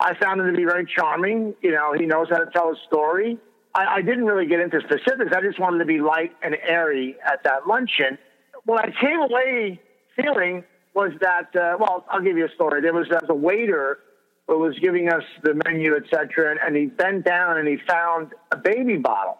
[0.00, 1.54] I found him to be very charming.
[1.60, 3.36] You know, he knows how to tell a story.
[3.74, 5.32] I, I didn't really get into specifics.
[5.34, 8.16] I just wanted to be light and airy at that luncheon.
[8.64, 9.80] When I came away
[10.20, 10.64] feeling
[10.94, 12.80] was that, uh, well, I'll give you a story.
[12.80, 13.98] There was uh, a waiter
[14.46, 17.76] who was giving us the menu, et cetera, and, and he bent down and he
[17.86, 19.38] found a baby bottle,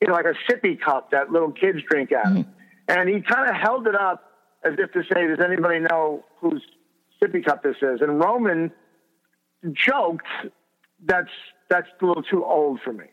[0.00, 2.32] you know, like a sippy cup that little kids drink out of.
[2.32, 2.50] Mm-hmm.
[2.88, 4.24] And he kind of held it up
[4.64, 6.62] as if to say, does anybody know whose
[7.20, 8.00] sippy cup this is?
[8.00, 8.70] And Roman
[9.72, 10.26] joked,
[11.04, 11.28] that's,
[11.68, 13.06] that's a little too old for me.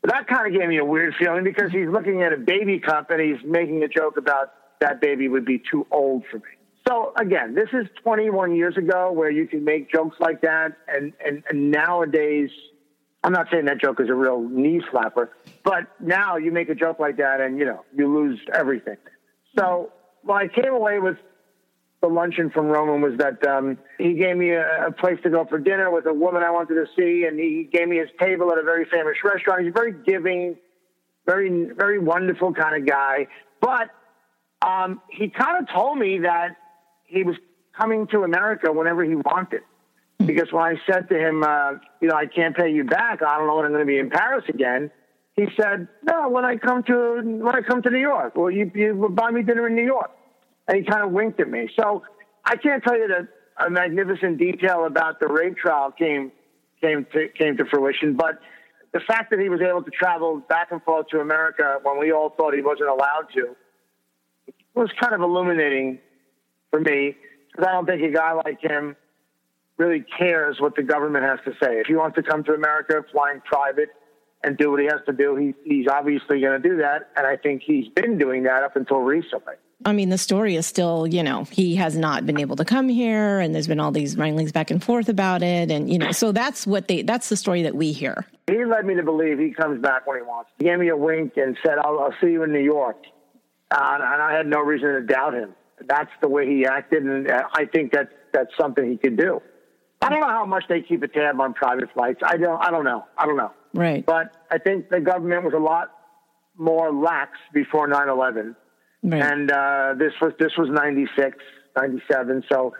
[0.00, 2.78] But that kind of gave me a weird feeling because he's looking at a baby
[2.78, 6.44] cup and he's making a joke about that baby would be too old for me.
[6.86, 10.76] So again, this is 21 years ago where you can make jokes like that.
[10.88, 12.50] And, and, and nowadays,
[13.22, 15.28] I'm not saying that joke is a real knee slapper,
[15.64, 18.96] but now you make a joke like that and, you know, you lose everything.
[19.58, 21.18] So what I came away with
[22.00, 25.44] the luncheon from Roman was that um, he gave me a, a, place to go
[25.44, 28.52] for dinner with a woman I wanted to see, and he gave me his table
[28.52, 29.64] at a very famous restaurant.
[29.64, 30.56] He's very giving,
[31.26, 33.26] very very wonderful kind of guy.
[33.60, 33.90] But
[34.68, 36.56] um, he kind of told me that
[37.04, 37.36] he was
[37.76, 39.62] coming to America whenever he wanted.
[40.18, 43.38] Because when I said to him, uh, you know, I can't pay you back, I
[43.38, 44.90] don't know when I'm going to be in Paris again.
[45.36, 48.70] He said, no, when I come to when I come to New York, well, you
[48.74, 50.10] you buy me dinner in New York,
[50.66, 51.70] and he kind of winked at me.
[51.78, 52.02] So
[52.44, 53.28] I can't tell you that
[53.64, 56.32] a magnificent detail about the rape trial came
[56.80, 58.40] came to came to fruition, but
[58.92, 62.10] the fact that he was able to travel back and forth to America when we
[62.10, 63.54] all thought he wasn't allowed to
[64.78, 65.98] was kind of illuminating
[66.70, 67.16] for me
[67.50, 68.96] because I don't think a guy like him
[69.76, 71.80] really cares what the government has to say.
[71.80, 73.90] If he wants to come to America flying private
[74.44, 77.10] and do what he has to do, he, he's obviously going to do that.
[77.16, 79.54] And I think he's been doing that up until recently.
[79.84, 82.88] I mean, the story is still, you know, he has not been able to come
[82.88, 86.10] here, and there's been all these wranglings back and forth about it, and you know,
[86.10, 88.26] so that's what they, that's the story that we hear.
[88.48, 90.50] He led me to believe he comes back when he wants.
[90.58, 92.96] He gave me a wink and said, "I'll, I'll see you in New York."
[93.70, 95.54] Uh, and I had no reason to doubt him.
[95.86, 99.40] That's the way he acted, and I think that that's something he could do.
[100.00, 102.20] I don't know how much they keep a tab on private flights.
[102.24, 102.60] I don't.
[102.60, 103.04] I don't know.
[103.16, 103.52] I don't know.
[103.74, 104.04] Right.
[104.04, 105.90] But I think the government was a lot
[106.56, 108.54] more lax before 9/11,
[109.02, 109.22] right.
[109.22, 111.36] and uh, this was this was 96,
[111.76, 112.44] 97.
[112.50, 112.74] So,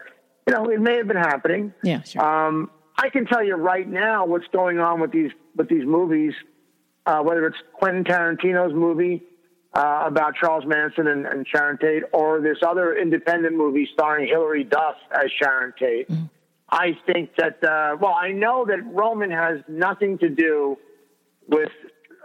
[0.47, 1.73] you know, it may have been happening.
[1.83, 2.01] Yeah.
[2.03, 2.23] Sure.
[2.23, 6.33] Um, I can tell you right now what's going on with these with these movies,
[7.05, 9.23] uh, whether it's Quentin Tarantino's movie
[9.73, 14.63] uh, about Charles Manson and, and, Sharon Tate, or this other independent movie starring Hilary
[14.63, 16.09] Duff as Sharon Tate.
[16.09, 16.29] Mm.
[16.71, 20.77] I think that, uh, well, I know that Roman has nothing to do
[21.47, 21.69] with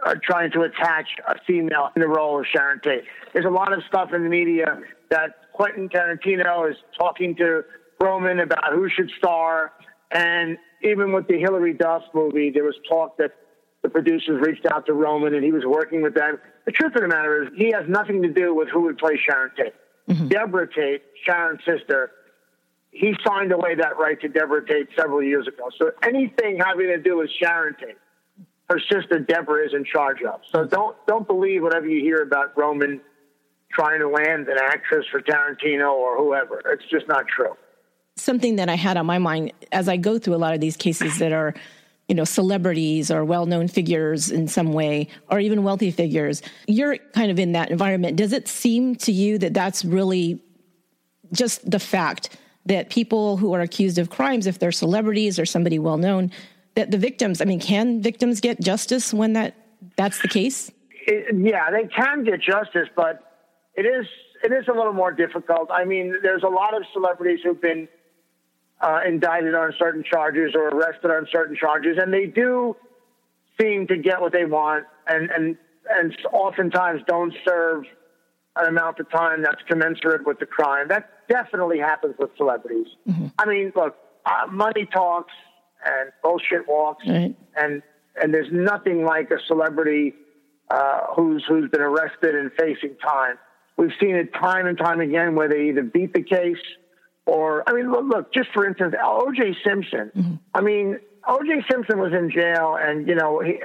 [0.05, 3.03] are trying to attach a female in the role of Sharon Tate.
[3.33, 4.79] There's a lot of stuff in the media
[5.09, 7.63] that Quentin Tarantino is talking to
[7.99, 9.73] Roman about who should star.
[10.11, 13.31] And even with the Hilary Duff movie, there was talk that
[13.81, 16.39] the producers reached out to Roman and he was working with them.
[16.65, 19.19] The truth of the matter is, he has nothing to do with who would play
[19.23, 19.73] Sharon Tate.
[20.09, 20.27] Mm-hmm.
[20.27, 22.11] Deborah Tate, Sharon's sister,
[22.91, 25.69] he signed away that right to Deborah Tate several years ago.
[25.77, 27.97] So anything having to do with Sharon Tate,
[28.69, 30.41] her sister Deborah is in charge of.
[30.51, 33.01] So don't don't believe whatever you hear about Roman
[33.71, 36.61] trying to land an actress for Tarantino or whoever.
[36.71, 37.55] It's just not true.
[38.15, 40.77] Something that I had on my mind as I go through a lot of these
[40.77, 41.53] cases that are,
[42.07, 46.41] you know, celebrities or well-known figures in some way, or even wealthy figures.
[46.67, 48.17] You're kind of in that environment.
[48.17, 50.41] Does it seem to you that that's really
[51.31, 52.37] just the fact
[52.67, 56.31] that people who are accused of crimes, if they're celebrities or somebody well-known,
[56.75, 59.55] that the victims, I mean, can victims get justice when that
[59.95, 60.71] that's the case?
[61.07, 64.05] It, yeah, they can get justice, but it is
[64.43, 65.69] it is a little more difficult.
[65.71, 67.87] I mean, there's a lot of celebrities who've been
[68.81, 72.75] uh, indicted on certain charges or arrested on certain charges, and they do
[73.59, 75.57] seem to get what they want, and and
[75.89, 77.83] and oftentimes don't serve
[78.57, 80.87] an amount of time that's commensurate with the crime.
[80.87, 82.87] That definitely happens with celebrities.
[83.07, 83.27] Mm-hmm.
[83.37, 83.95] I mean, look,
[84.25, 85.33] uh, money talks
[85.85, 87.35] and bullshit walks, right.
[87.55, 87.81] and
[88.21, 90.13] and there's nothing like a celebrity
[90.69, 93.37] uh, who's who's been arrested and facing time.
[93.77, 96.57] We've seen it time and time again where they either beat the case
[97.25, 99.55] or, I mean, look, look just for instance, O.J.
[99.65, 100.11] Simpson.
[100.15, 100.35] Mm-hmm.
[100.53, 101.65] I mean, O.J.
[101.69, 103.59] Simpson was in jail and, you know, he,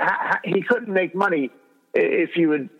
[0.44, 1.50] he couldn't make money
[1.92, 2.70] if you would,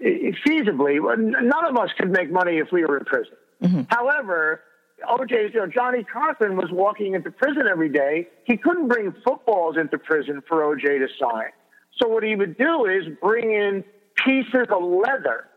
[0.47, 1.01] feasibly.
[1.19, 3.35] None of us could make money if we were in prison.
[3.63, 3.83] Mm-hmm.
[3.89, 4.63] However,
[5.09, 8.29] OJ, you know, Johnnie Cochran was walking into prison every day.
[8.45, 11.51] He couldn't bring footballs into prison for OJ to sign.
[12.01, 13.85] So what he would do is bring in
[14.25, 15.49] pieces of leather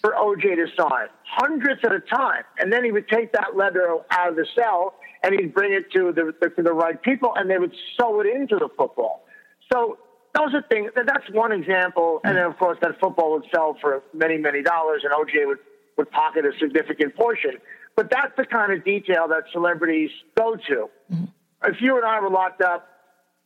[0.00, 2.42] for OJ to sign, hundreds at a time.
[2.58, 5.90] And then he would take that leather out of the cell and he'd bring it
[5.92, 9.26] to the, the, to the right people and they would sew it into the football.
[9.72, 9.98] So
[10.34, 12.20] those are things, that's one example.
[12.24, 15.58] And then, of course, that football would sell for many, many dollars and OJ would,
[15.96, 17.52] would pocket a significant portion.
[17.96, 20.90] But that's the kind of detail that celebrities go to.
[21.12, 21.24] Mm-hmm.
[21.66, 22.88] If you and I were locked up,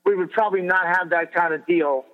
[0.05, 2.05] we would probably not have that kind of deal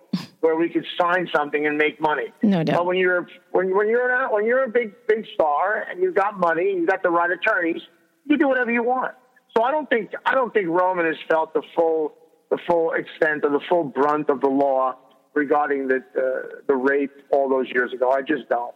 [0.45, 2.27] where we could sign something and make money.
[2.43, 2.77] No doubt.
[2.77, 6.15] But when you're when when you're a, when you're a big big star and you've
[6.15, 7.81] got money and you've got the right attorneys,
[8.27, 9.15] you do whatever you want.
[9.57, 12.13] So I don't think I don't think Roman has felt the full
[12.51, 14.97] the full extent or the full brunt of the law
[15.33, 18.11] regarding the uh, the rape all those years ago.
[18.11, 18.75] I just don't.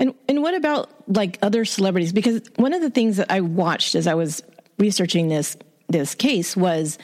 [0.00, 2.12] And and what about like other celebrities?
[2.12, 4.42] Because one of the things that I watched as I was
[4.78, 5.56] researching this
[5.88, 6.98] this case was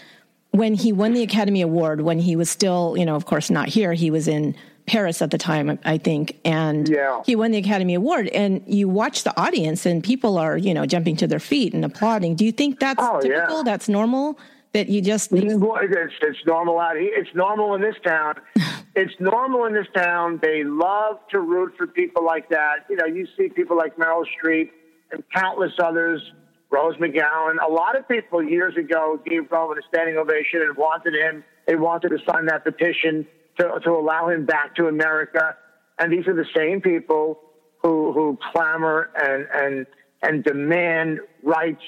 [0.53, 3.68] when he won the Academy Award, when he was still, you know, of course, not
[3.68, 7.22] here, he was in Paris at the time, I think, and yeah.
[7.24, 8.26] he won the Academy Award.
[8.28, 11.84] And you watch the audience, and people are, you know, jumping to their feet and
[11.84, 12.34] applauding.
[12.34, 13.59] Do you think that's oh, typical?
[13.59, 13.62] Yeah.
[13.64, 14.38] That's normal?
[14.72, 17.11] That you just mm, it's, it's normal out here.
[17.12, 18.34] It's normal in this town.
[18.94, 20.38] it's normal in this town.
[20.42, 22.86] They love to root for people like that.
[22.88, 24.70] You know, you see people like Meryl Streep
[25.11, 26.22] and countless others
[26.70, 27.56] Rose McGowan.
[27.66, 31.44] A lot of people years ago gave Roman a standing ovation and wanted him.
[31.66, 33.26] They wanted to sign that petition
[33.58, 35.56] to, to allow him back to America.
[35.98, 37.40] And these are the same people
[37.82, 39.86] who who clamor and and
[40.22, 41.82] and demand rights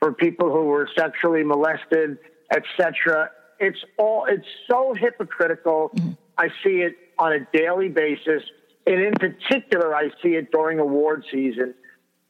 [0.00, 2.18] for people who were sexually molested,
[2.52, 3.30] etc.
[3.60, 5.90] It's all it's so hypocritical.
[5.94, 6.12] Mm-hmm.
[6.38, 8.42] I see it on a daily basis,
[8.86, 11.74] and in particular, I see it during award season,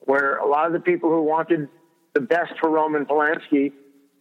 [0.00, 1.68] where a lot of the people who wanted
[2.16, 3.72] the best for Roman Polanski,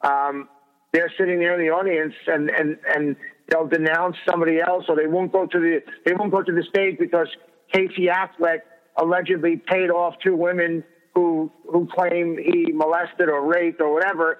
[0.01, 0.49] um,
[0.91, 3.15] they're sitting there in the audience and, and, and
[3.47, 6.63] they'll denounce somebody else or they won't go to the, they won't go to the
[6.63, 7.27] stage because
[7.71, 8.59] Casey Affleck
[8.97, 10.83] allegedly paid off two women
[11.13, 14.39] who, who claim he molested or raped or whatever.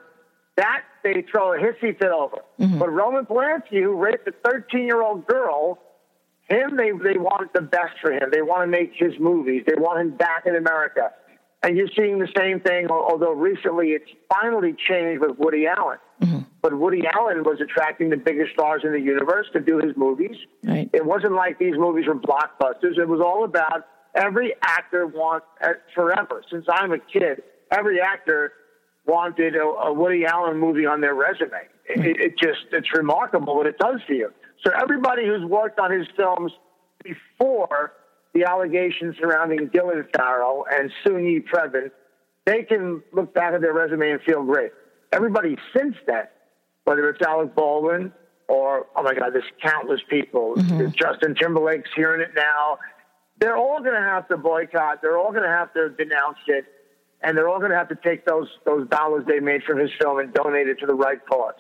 [0.58, 2.38] That they throw a hissy fit over.
[2.60, 2.80] Mm-hmm.
[2.80, 5.80] But Roman Polanski, who raped a 13 year old girl,
[6.50, 8.30] him, they, they want the best for him.
[8.32, 9.64] They want to make his movies.
[9.66, 11.12] They want him back in America.
[11.66, 15.98] And you're seeing the same thing, although recently it's finally changed with Woody Allen.
[16.22, 16.40] Mm-hmm.
[16.62, 20.36] But Woody Allen was attracting the biggest stars in the universe to do his movies.
[20.64, 20.88] Right.
[20.94, 23.00] It wasn't like these movies were blockbusters.
[23.00, 26.44] It was all about every actor wants uh, forever.
[26.52, 27.42] Since I'm a kid,
[27.72, 28.54] every actor
[29.08, 31.50] wanted a, a Woody Allen movie on their resume.
[31.90, 34.32] It, it, it just it's remarkable what it does to you.
[34.64, 36.52] So everybody who's worked on his films
[37.04, 37.94] before
[38.36, 41.90] the allegations surrounding Dylan Farrow and Soon-Yi Previn,
[42.46, 44.72] they can look back at their resume and feel great.
[45.12, 46.26] Everybody since then,
[46.84, 48.12] whether it's Alec Baldwin,
[48.48, 50.56] or oh my God, there's countless people.
[50.58, 50.90] Mm-hmm.
[51.00, 52.78] Justin Timberlake's hearing it now.
[53.40, 55.02] They're all going to have to boycott.
[55.02, 56.66] They're all going to have to denounce it,
[57.22, 59.90] and they're all going to have to take those those dollars they made from his
[60.00, 61.56] film and donate it to the right cause.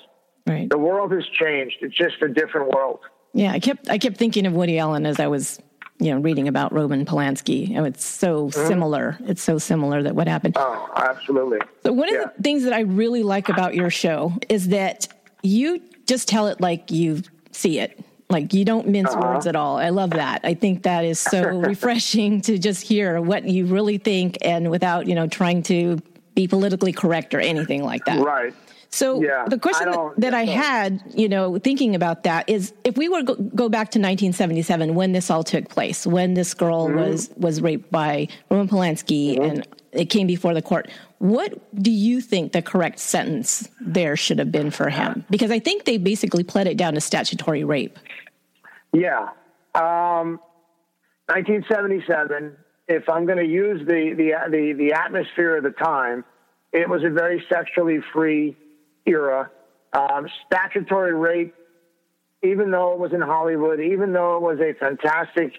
[0.45, 0.69] Right.
[0.69, 1.77] The world has changed.
[1.81, 2.99] It's just a different world.
[3.33, 5.59] Yeah, I kept I kept thinking of Woody Allen as I was
[5.99, 7.77] you know reading about Roman Polanski.
[7.77, 8.67] Oh, it's so mm-hmm.
[8.67, 9.17] similar.
[9.25, 10.55] It's so similar that what happened.
[10.57, 11.59] Oh, absolutely.
[11.83, 12.23] So one yeah.
[12.23, 15.07] of the things that I really like about your show is that
[15.41, 17.21] you just tell it like you
[17.51, 17.99] see it.
[18.29, 19.21] Like you don't mince uh-huh.
[19.21, 19.77] words at all.
[19.77, 20.41] I love that.
[20.43, 25.07] I think that is so refreshing to just hear what you really think and without,
[25.07, 25.99] you know, trying to
[26.33, 28.19] be politically correct or anything like that.
[28.19, 28.53] Right.
[28.95, 32.97] So yeah, the question that, that I had, you know, thinking about that is if
[32.97, 36.87] we were go, go back to 1977 when this all took place, when this girl
[36.87, 36.99] mm-hmm.
[36.99, 39.43] was was raped by Roman Polanski mm-hmm.
[39.43, 44.39] and it came before the court, what do you think the correct sentence there should
[44.39, 45.25] have been for him?
[45.29, 47.99] Because I think they basically pled it down to statutory rape.
[48.93, 49.27] Yeah.
[49.75, 50.39] Um,
[51.27, 52.55] 1977,
[52.87, 56.23] if I'm going to use the, the, the, the atmosphere of the time,
[56.71, 58.55] it was a very sexually free
[59.05, 59.51] era.
[59.93, 61.55] Um, statutory rape,
[62.43, 65.53] even though it was in Hollywood, even though it was a fantastic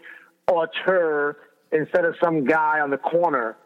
[0.47, 1.37] auteur
[1.73, 3.57] instead of some guy on the corner,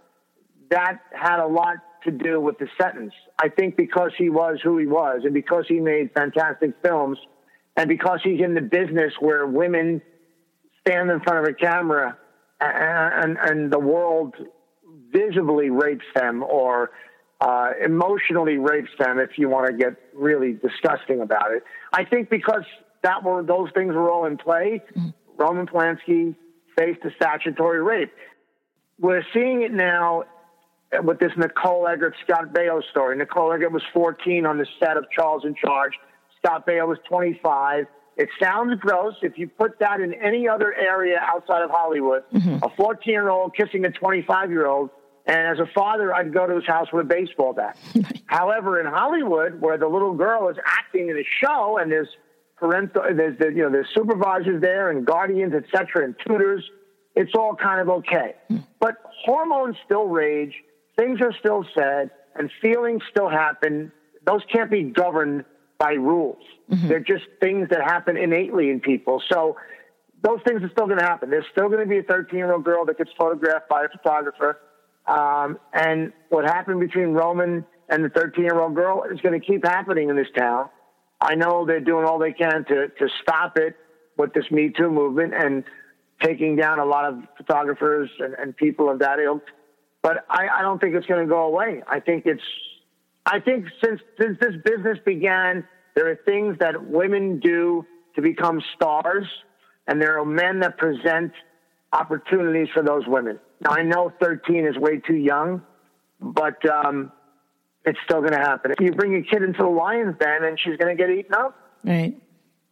[0.71, 3.13] that had a lot to do with the sentence.
[3.43, 7.19] I think because he was who he was and because he made fantastic films
[7.77, 10.01] and because he's in the business where women
[10.81, 12.17] stand in front of a camera
[12.61, 14.35] and, and, and the world
[15.13, 16.91] visibly rapes them or
[17.41, 21.63] uh, emotionally rapes them if you want to get really disgusting about it.
[21.93, 22.65] I think because
[23.03, 25.11] that were those things were all in play, mm-hmm.
[25.39, 26.35] Roman Polanski
[26.77, 28.13] faced a statutory rape.
[28.99, 30.25] We're seeing it now
[31.03, 33.17] with this Nicole Eggert Scott Baio story.
[33.17, 35.93] Nicole Eggert was 14 on the set of Charles in Charge.
[36.39, 37.87] Scott Baio was 25.
[38.17, 39.15] It sounds gross.
[39.23, 42.63] If you put that in any other area outside of Hollywood, mm-hmm.
[42.63, 44.91] a 14 year old kissing a 25 year old,
[45.31, 47.79] and as a father, I'd go to his house with a baseball bat.
[48.27, 52.09] However, in Hollywood, where the little girl is acting in a show and there's
[52.57, 56.69] parental, there's the, you know there's supervisors there and guardians, etc., and tutors,
[57.15, 58.35] it's all kind of okay.
[58.51, 58.67] Mm.
[58.79, 60.55] But hormones still rage
[61.01, 63.91] things are still said and feelings still happen.
[64.27, 65.45] Those can't be governed
[65.79, 66.43] by rules.
[66.71, 66.89] Mm-hmm.
[66.89, 69.23] They're just things that happen innately in people.
[69.33, 69.57] So
[70.23, 71.31] those things are still going to happen.
[71.31, 73.89] There's still going to be a 13 year old girl that gets photographed by a
[73.89, 74.59] photographer.
[75.11, 79.45] Um, and what happened between Roman and the 13 year old girl is going to
[79.45, 80.69] keep happening in this town.
[81.21, 83.77] I know they're doing all they can to, to stop it
[84.17, 85.65] with this Me Too movement and
[86.23, 89.43] taking down a lot of photographers and, and people of that ilk
[90.03, 91.83] but I, I don't think it's going to go away.
[91.87, 92.43] I think it's,
[93.27, 97.85] I think since since this business began, there are things that women do
[98.17, 99.27] to become stars,
[99.87, 101.33] and there are men that present
[101.93, 103.39] opportunities for those women.
[103.61, 105.63] Now I know 13 is way too young,
[106.21, 107.13] but um,
[107.85, 108.73] it's still going to happen.
[108.73, 111.35] If you bring a kid into the lion's den, and she's going to get eaten
[111.35, 111.57] up.
[111.85, 112.21] Right.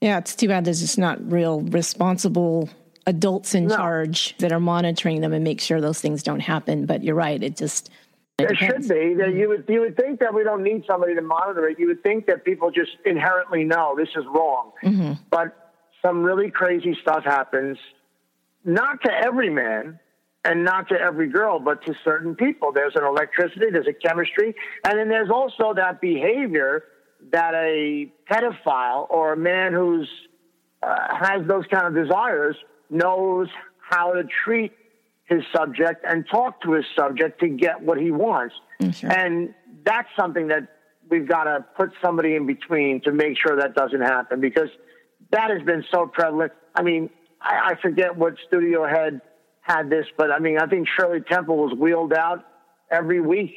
[0.01, 2.69] Yeah, it's too bad there's just not real responsible
[3.07, 3.77] adults in no.
[3.77, 6.87] charge that are monitoring them and make sure those things don't happen.
[6.87, 7.91] But you're right; it just
[8.39, 9.15] it there should be.
[9.15, 11.79] That you would you would think that we don't need somebody to monitor it.
[11.79, 14.73] You would think that people just inherently know this is wrong.
[14.85, 15.15] Mm-hmm.
[15.31, 17.77] But some really crazy stuff happens,
[18.65, 19.99] not to every man
[20.45, 22.73] and not to every girl, but to certain people.
[22.73, 26.85] There's an electricity, there's a chemistry, and then there's also that behavior
[27.33, 30.09] that a pedophile or a man who's
[30.83, 32.57] uh, has those kind of desires
[32.89, 33.49] knows
[33.81, 34.73] how to treat
[35.25, 38.55] his subject and talk to his subject to get what he wants.
[38.81, 40.69] Mm, and that's something that
[41.11, 44.69] we've got to put somebody in between to make sure that doesn't happen because
[45.31, 46.53] that has been so prevalent.
[46.75, 47.11] I mean,
[47.41, 49.21] I, I forget what studio head
[49.69, 52.45] had this, but I mean, I think Shirley Temple was wheeled out
[52.91, 53.55] every week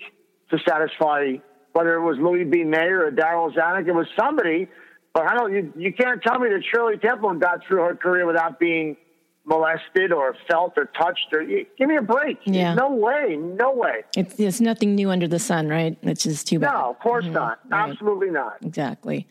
[0.49, 1.35] to satisfy
[1.71, 2.63] whether it was Louis B.
[2.63, 3.87] Mayer or Darryl Zanuck.
[3.87, 4.67] It was somebody,
[5.13, 5.53] but I don't.
[5.53, 8.97] You, you can't tell me that Shirley Temple got through her career without being
[9.45, 12.37] molested or felt or touched or give me a break.
[12.45, 12.75] Yeah.
[12.75, 13.37] No way.
[13.37, 14.03] No way.
[14.15, 15.97] It's, it's nothing new under the sun, right?
[16.03, 16.73] It's just too bad.
[16.73, 17.33] No, of course mm-hmm.
[17.33, 17.59] not.
[17.69, 17.89] Right.
[17.89, 18.57] Absolutely not.
[18.61, 19.27] Exactly.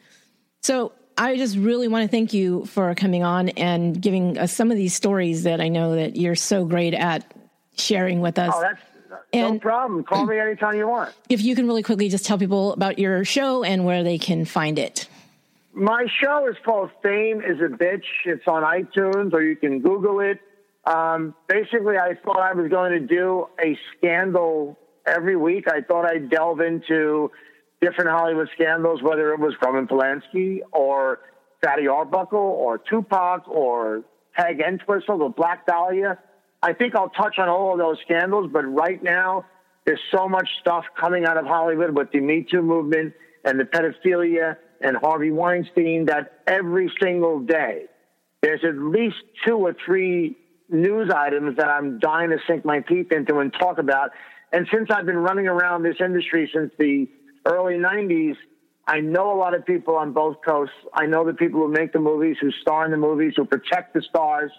[0.62, 4.70] So I just really want to thank you for coming on and giving us some
[4.70, 7.30] of these stories that I know that you're so great at
[7.76, 8.54] sharing with us.
[8.56, 8.80] Oh, that's
[9.34, 10.02] and, no problem.
[10.02, 11.14] Call me anytime you want.
[11.28, 14.46] If you can really quickly just tell people about your show and where they can
[14.46, 15.08] find it.
[15.74, 18.06] My show is called Fame is a Bitch.
[18.24, 20.40] It's on iTunes or you can Google it.
[20.86, 25.68] Um, basically, I thought I was going to do a scandal every week.
[25.68, 27.30] I thought I'd delve into
[27.80, 31.20] different Hollywood scandals, whether it was Roman Polanski or
[31.62, 34.02] Fatty Arbuckle or Tupac or
[34.34, 36.18] Peg Entwistle or Black Dahlia.
[36.62, 39.46] I think I'll touch on all of those scandals, but right now
[39.86, 43.14] there's so much stuff coming out of Hollywood with the Me Too movement
[43.44, 47.84] and the pedophilia and Harvey Weinstein that every single day
[48.42, 49.16] there's at least
[49.46, 50.36] two or three
[50.68, 54.10] news items that I'm dying to sink my teeth into and talk about.
[54.52, 57.08] And since I've been running around this industry since the
[57.46, 58.36] early 90s,
[58.86, 60.74] I know a lot of people on both coasts.
[60.94, 63.94] I know the people who make the movies, who star in the movies, who protect
[63.94, 64.50] the stars.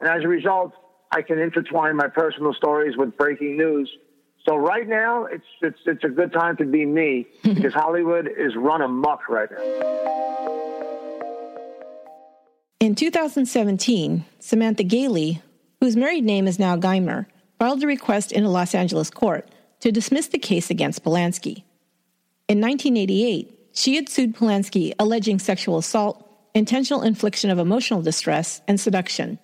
[0.00, 0.72] And as a result,
[1.12, 3.90] I can intertwine my personal stories with breaking news.
[4.48, 8.56] So right now, it's it's it's a good time to be me because Hollywood is
[8.56, 10.08] run amok right now.
[12.80, 15.42] In 2017, Samantha Gailey,
[15.80, 17.26] whose married name is now Geimer,
[17.58, 19.48] filed a request in a Los Angeles court
[19.80, 21.64] to dismiss the case against Polanski.
[22.48, 28.80] In 1988, she had sued Polanski alleging sexual assault, intentional infliction of emotional distress, and
[28.80, 29.38] seduction.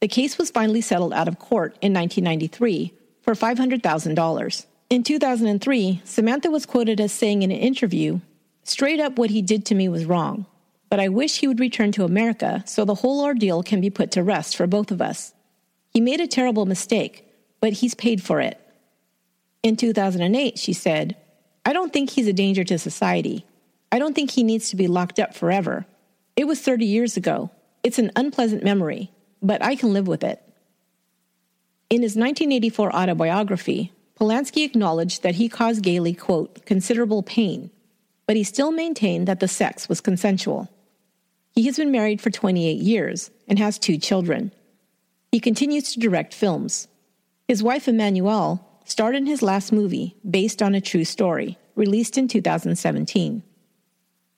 [0.00, 4.66] The case was finally settled out of court in 1993 for $500,000.
[4.90, 8.18] In 2003, Samantha was quoted as saying in an interview,
[8.64, 10.46] Straight up, what he did to me was wrong,
[10.90, 14.10] but I wish he would return to America so the whole ordeal can be put
[14.12, 15.32] to rest for both of us.
[15.90, 17.24] He made a terrible mistake,
[17.60, 18.60] but he's paid for it.
[19.62, 21.16] In 2008, she said,
[21.64, 23.46] I don't think he's a danger to society.
[23.90, 25.86] I don't think he needs to be locked up forever.
[26.34, 27.50] It was 30 years ago.
[27.82, 29.10] It's an unpleasant memory,
[29.42, 30.42] but I can live with it.
[31.90, 37.70] In his 1984 autobiography, Polanski acknowledged that he caused Gailey, quote, considerable pain,
[38.26, 40.70] but he still maintained that the sex was consensual.
[41.50, 44.52] He has been married for 28 years and has two children.
[45.30, 46.88] He continues to direct films.
[47.46, 52.28] His wife, Emmanuelle, starred in his last movie, based on a true story, released in
[52.28, 53.42] 2017.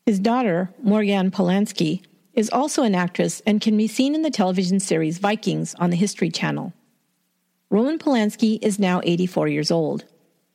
[0.07, 2.03] His daughter, Morgane Polanski,
[2.35, 5.97] is also an actress and can be seen in the television series Vikings on the
[5.97, 6.73] History Channel.
[7.71, 10.05] Roman Polanski is now 84 years old.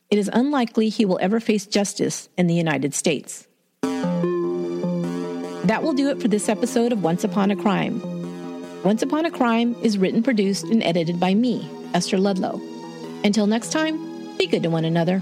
[0.09, 3.47] It is unlikely he will ever face justice in the United States.
[5.69, 8.01] That will do it for this episode of Once Upon a Crime.
[8.83, 12.61] Once Upon a Crime is written, produced, and edited by me, Esther Ludlow.
[13.23, 15.21] Until next time, be good to one another.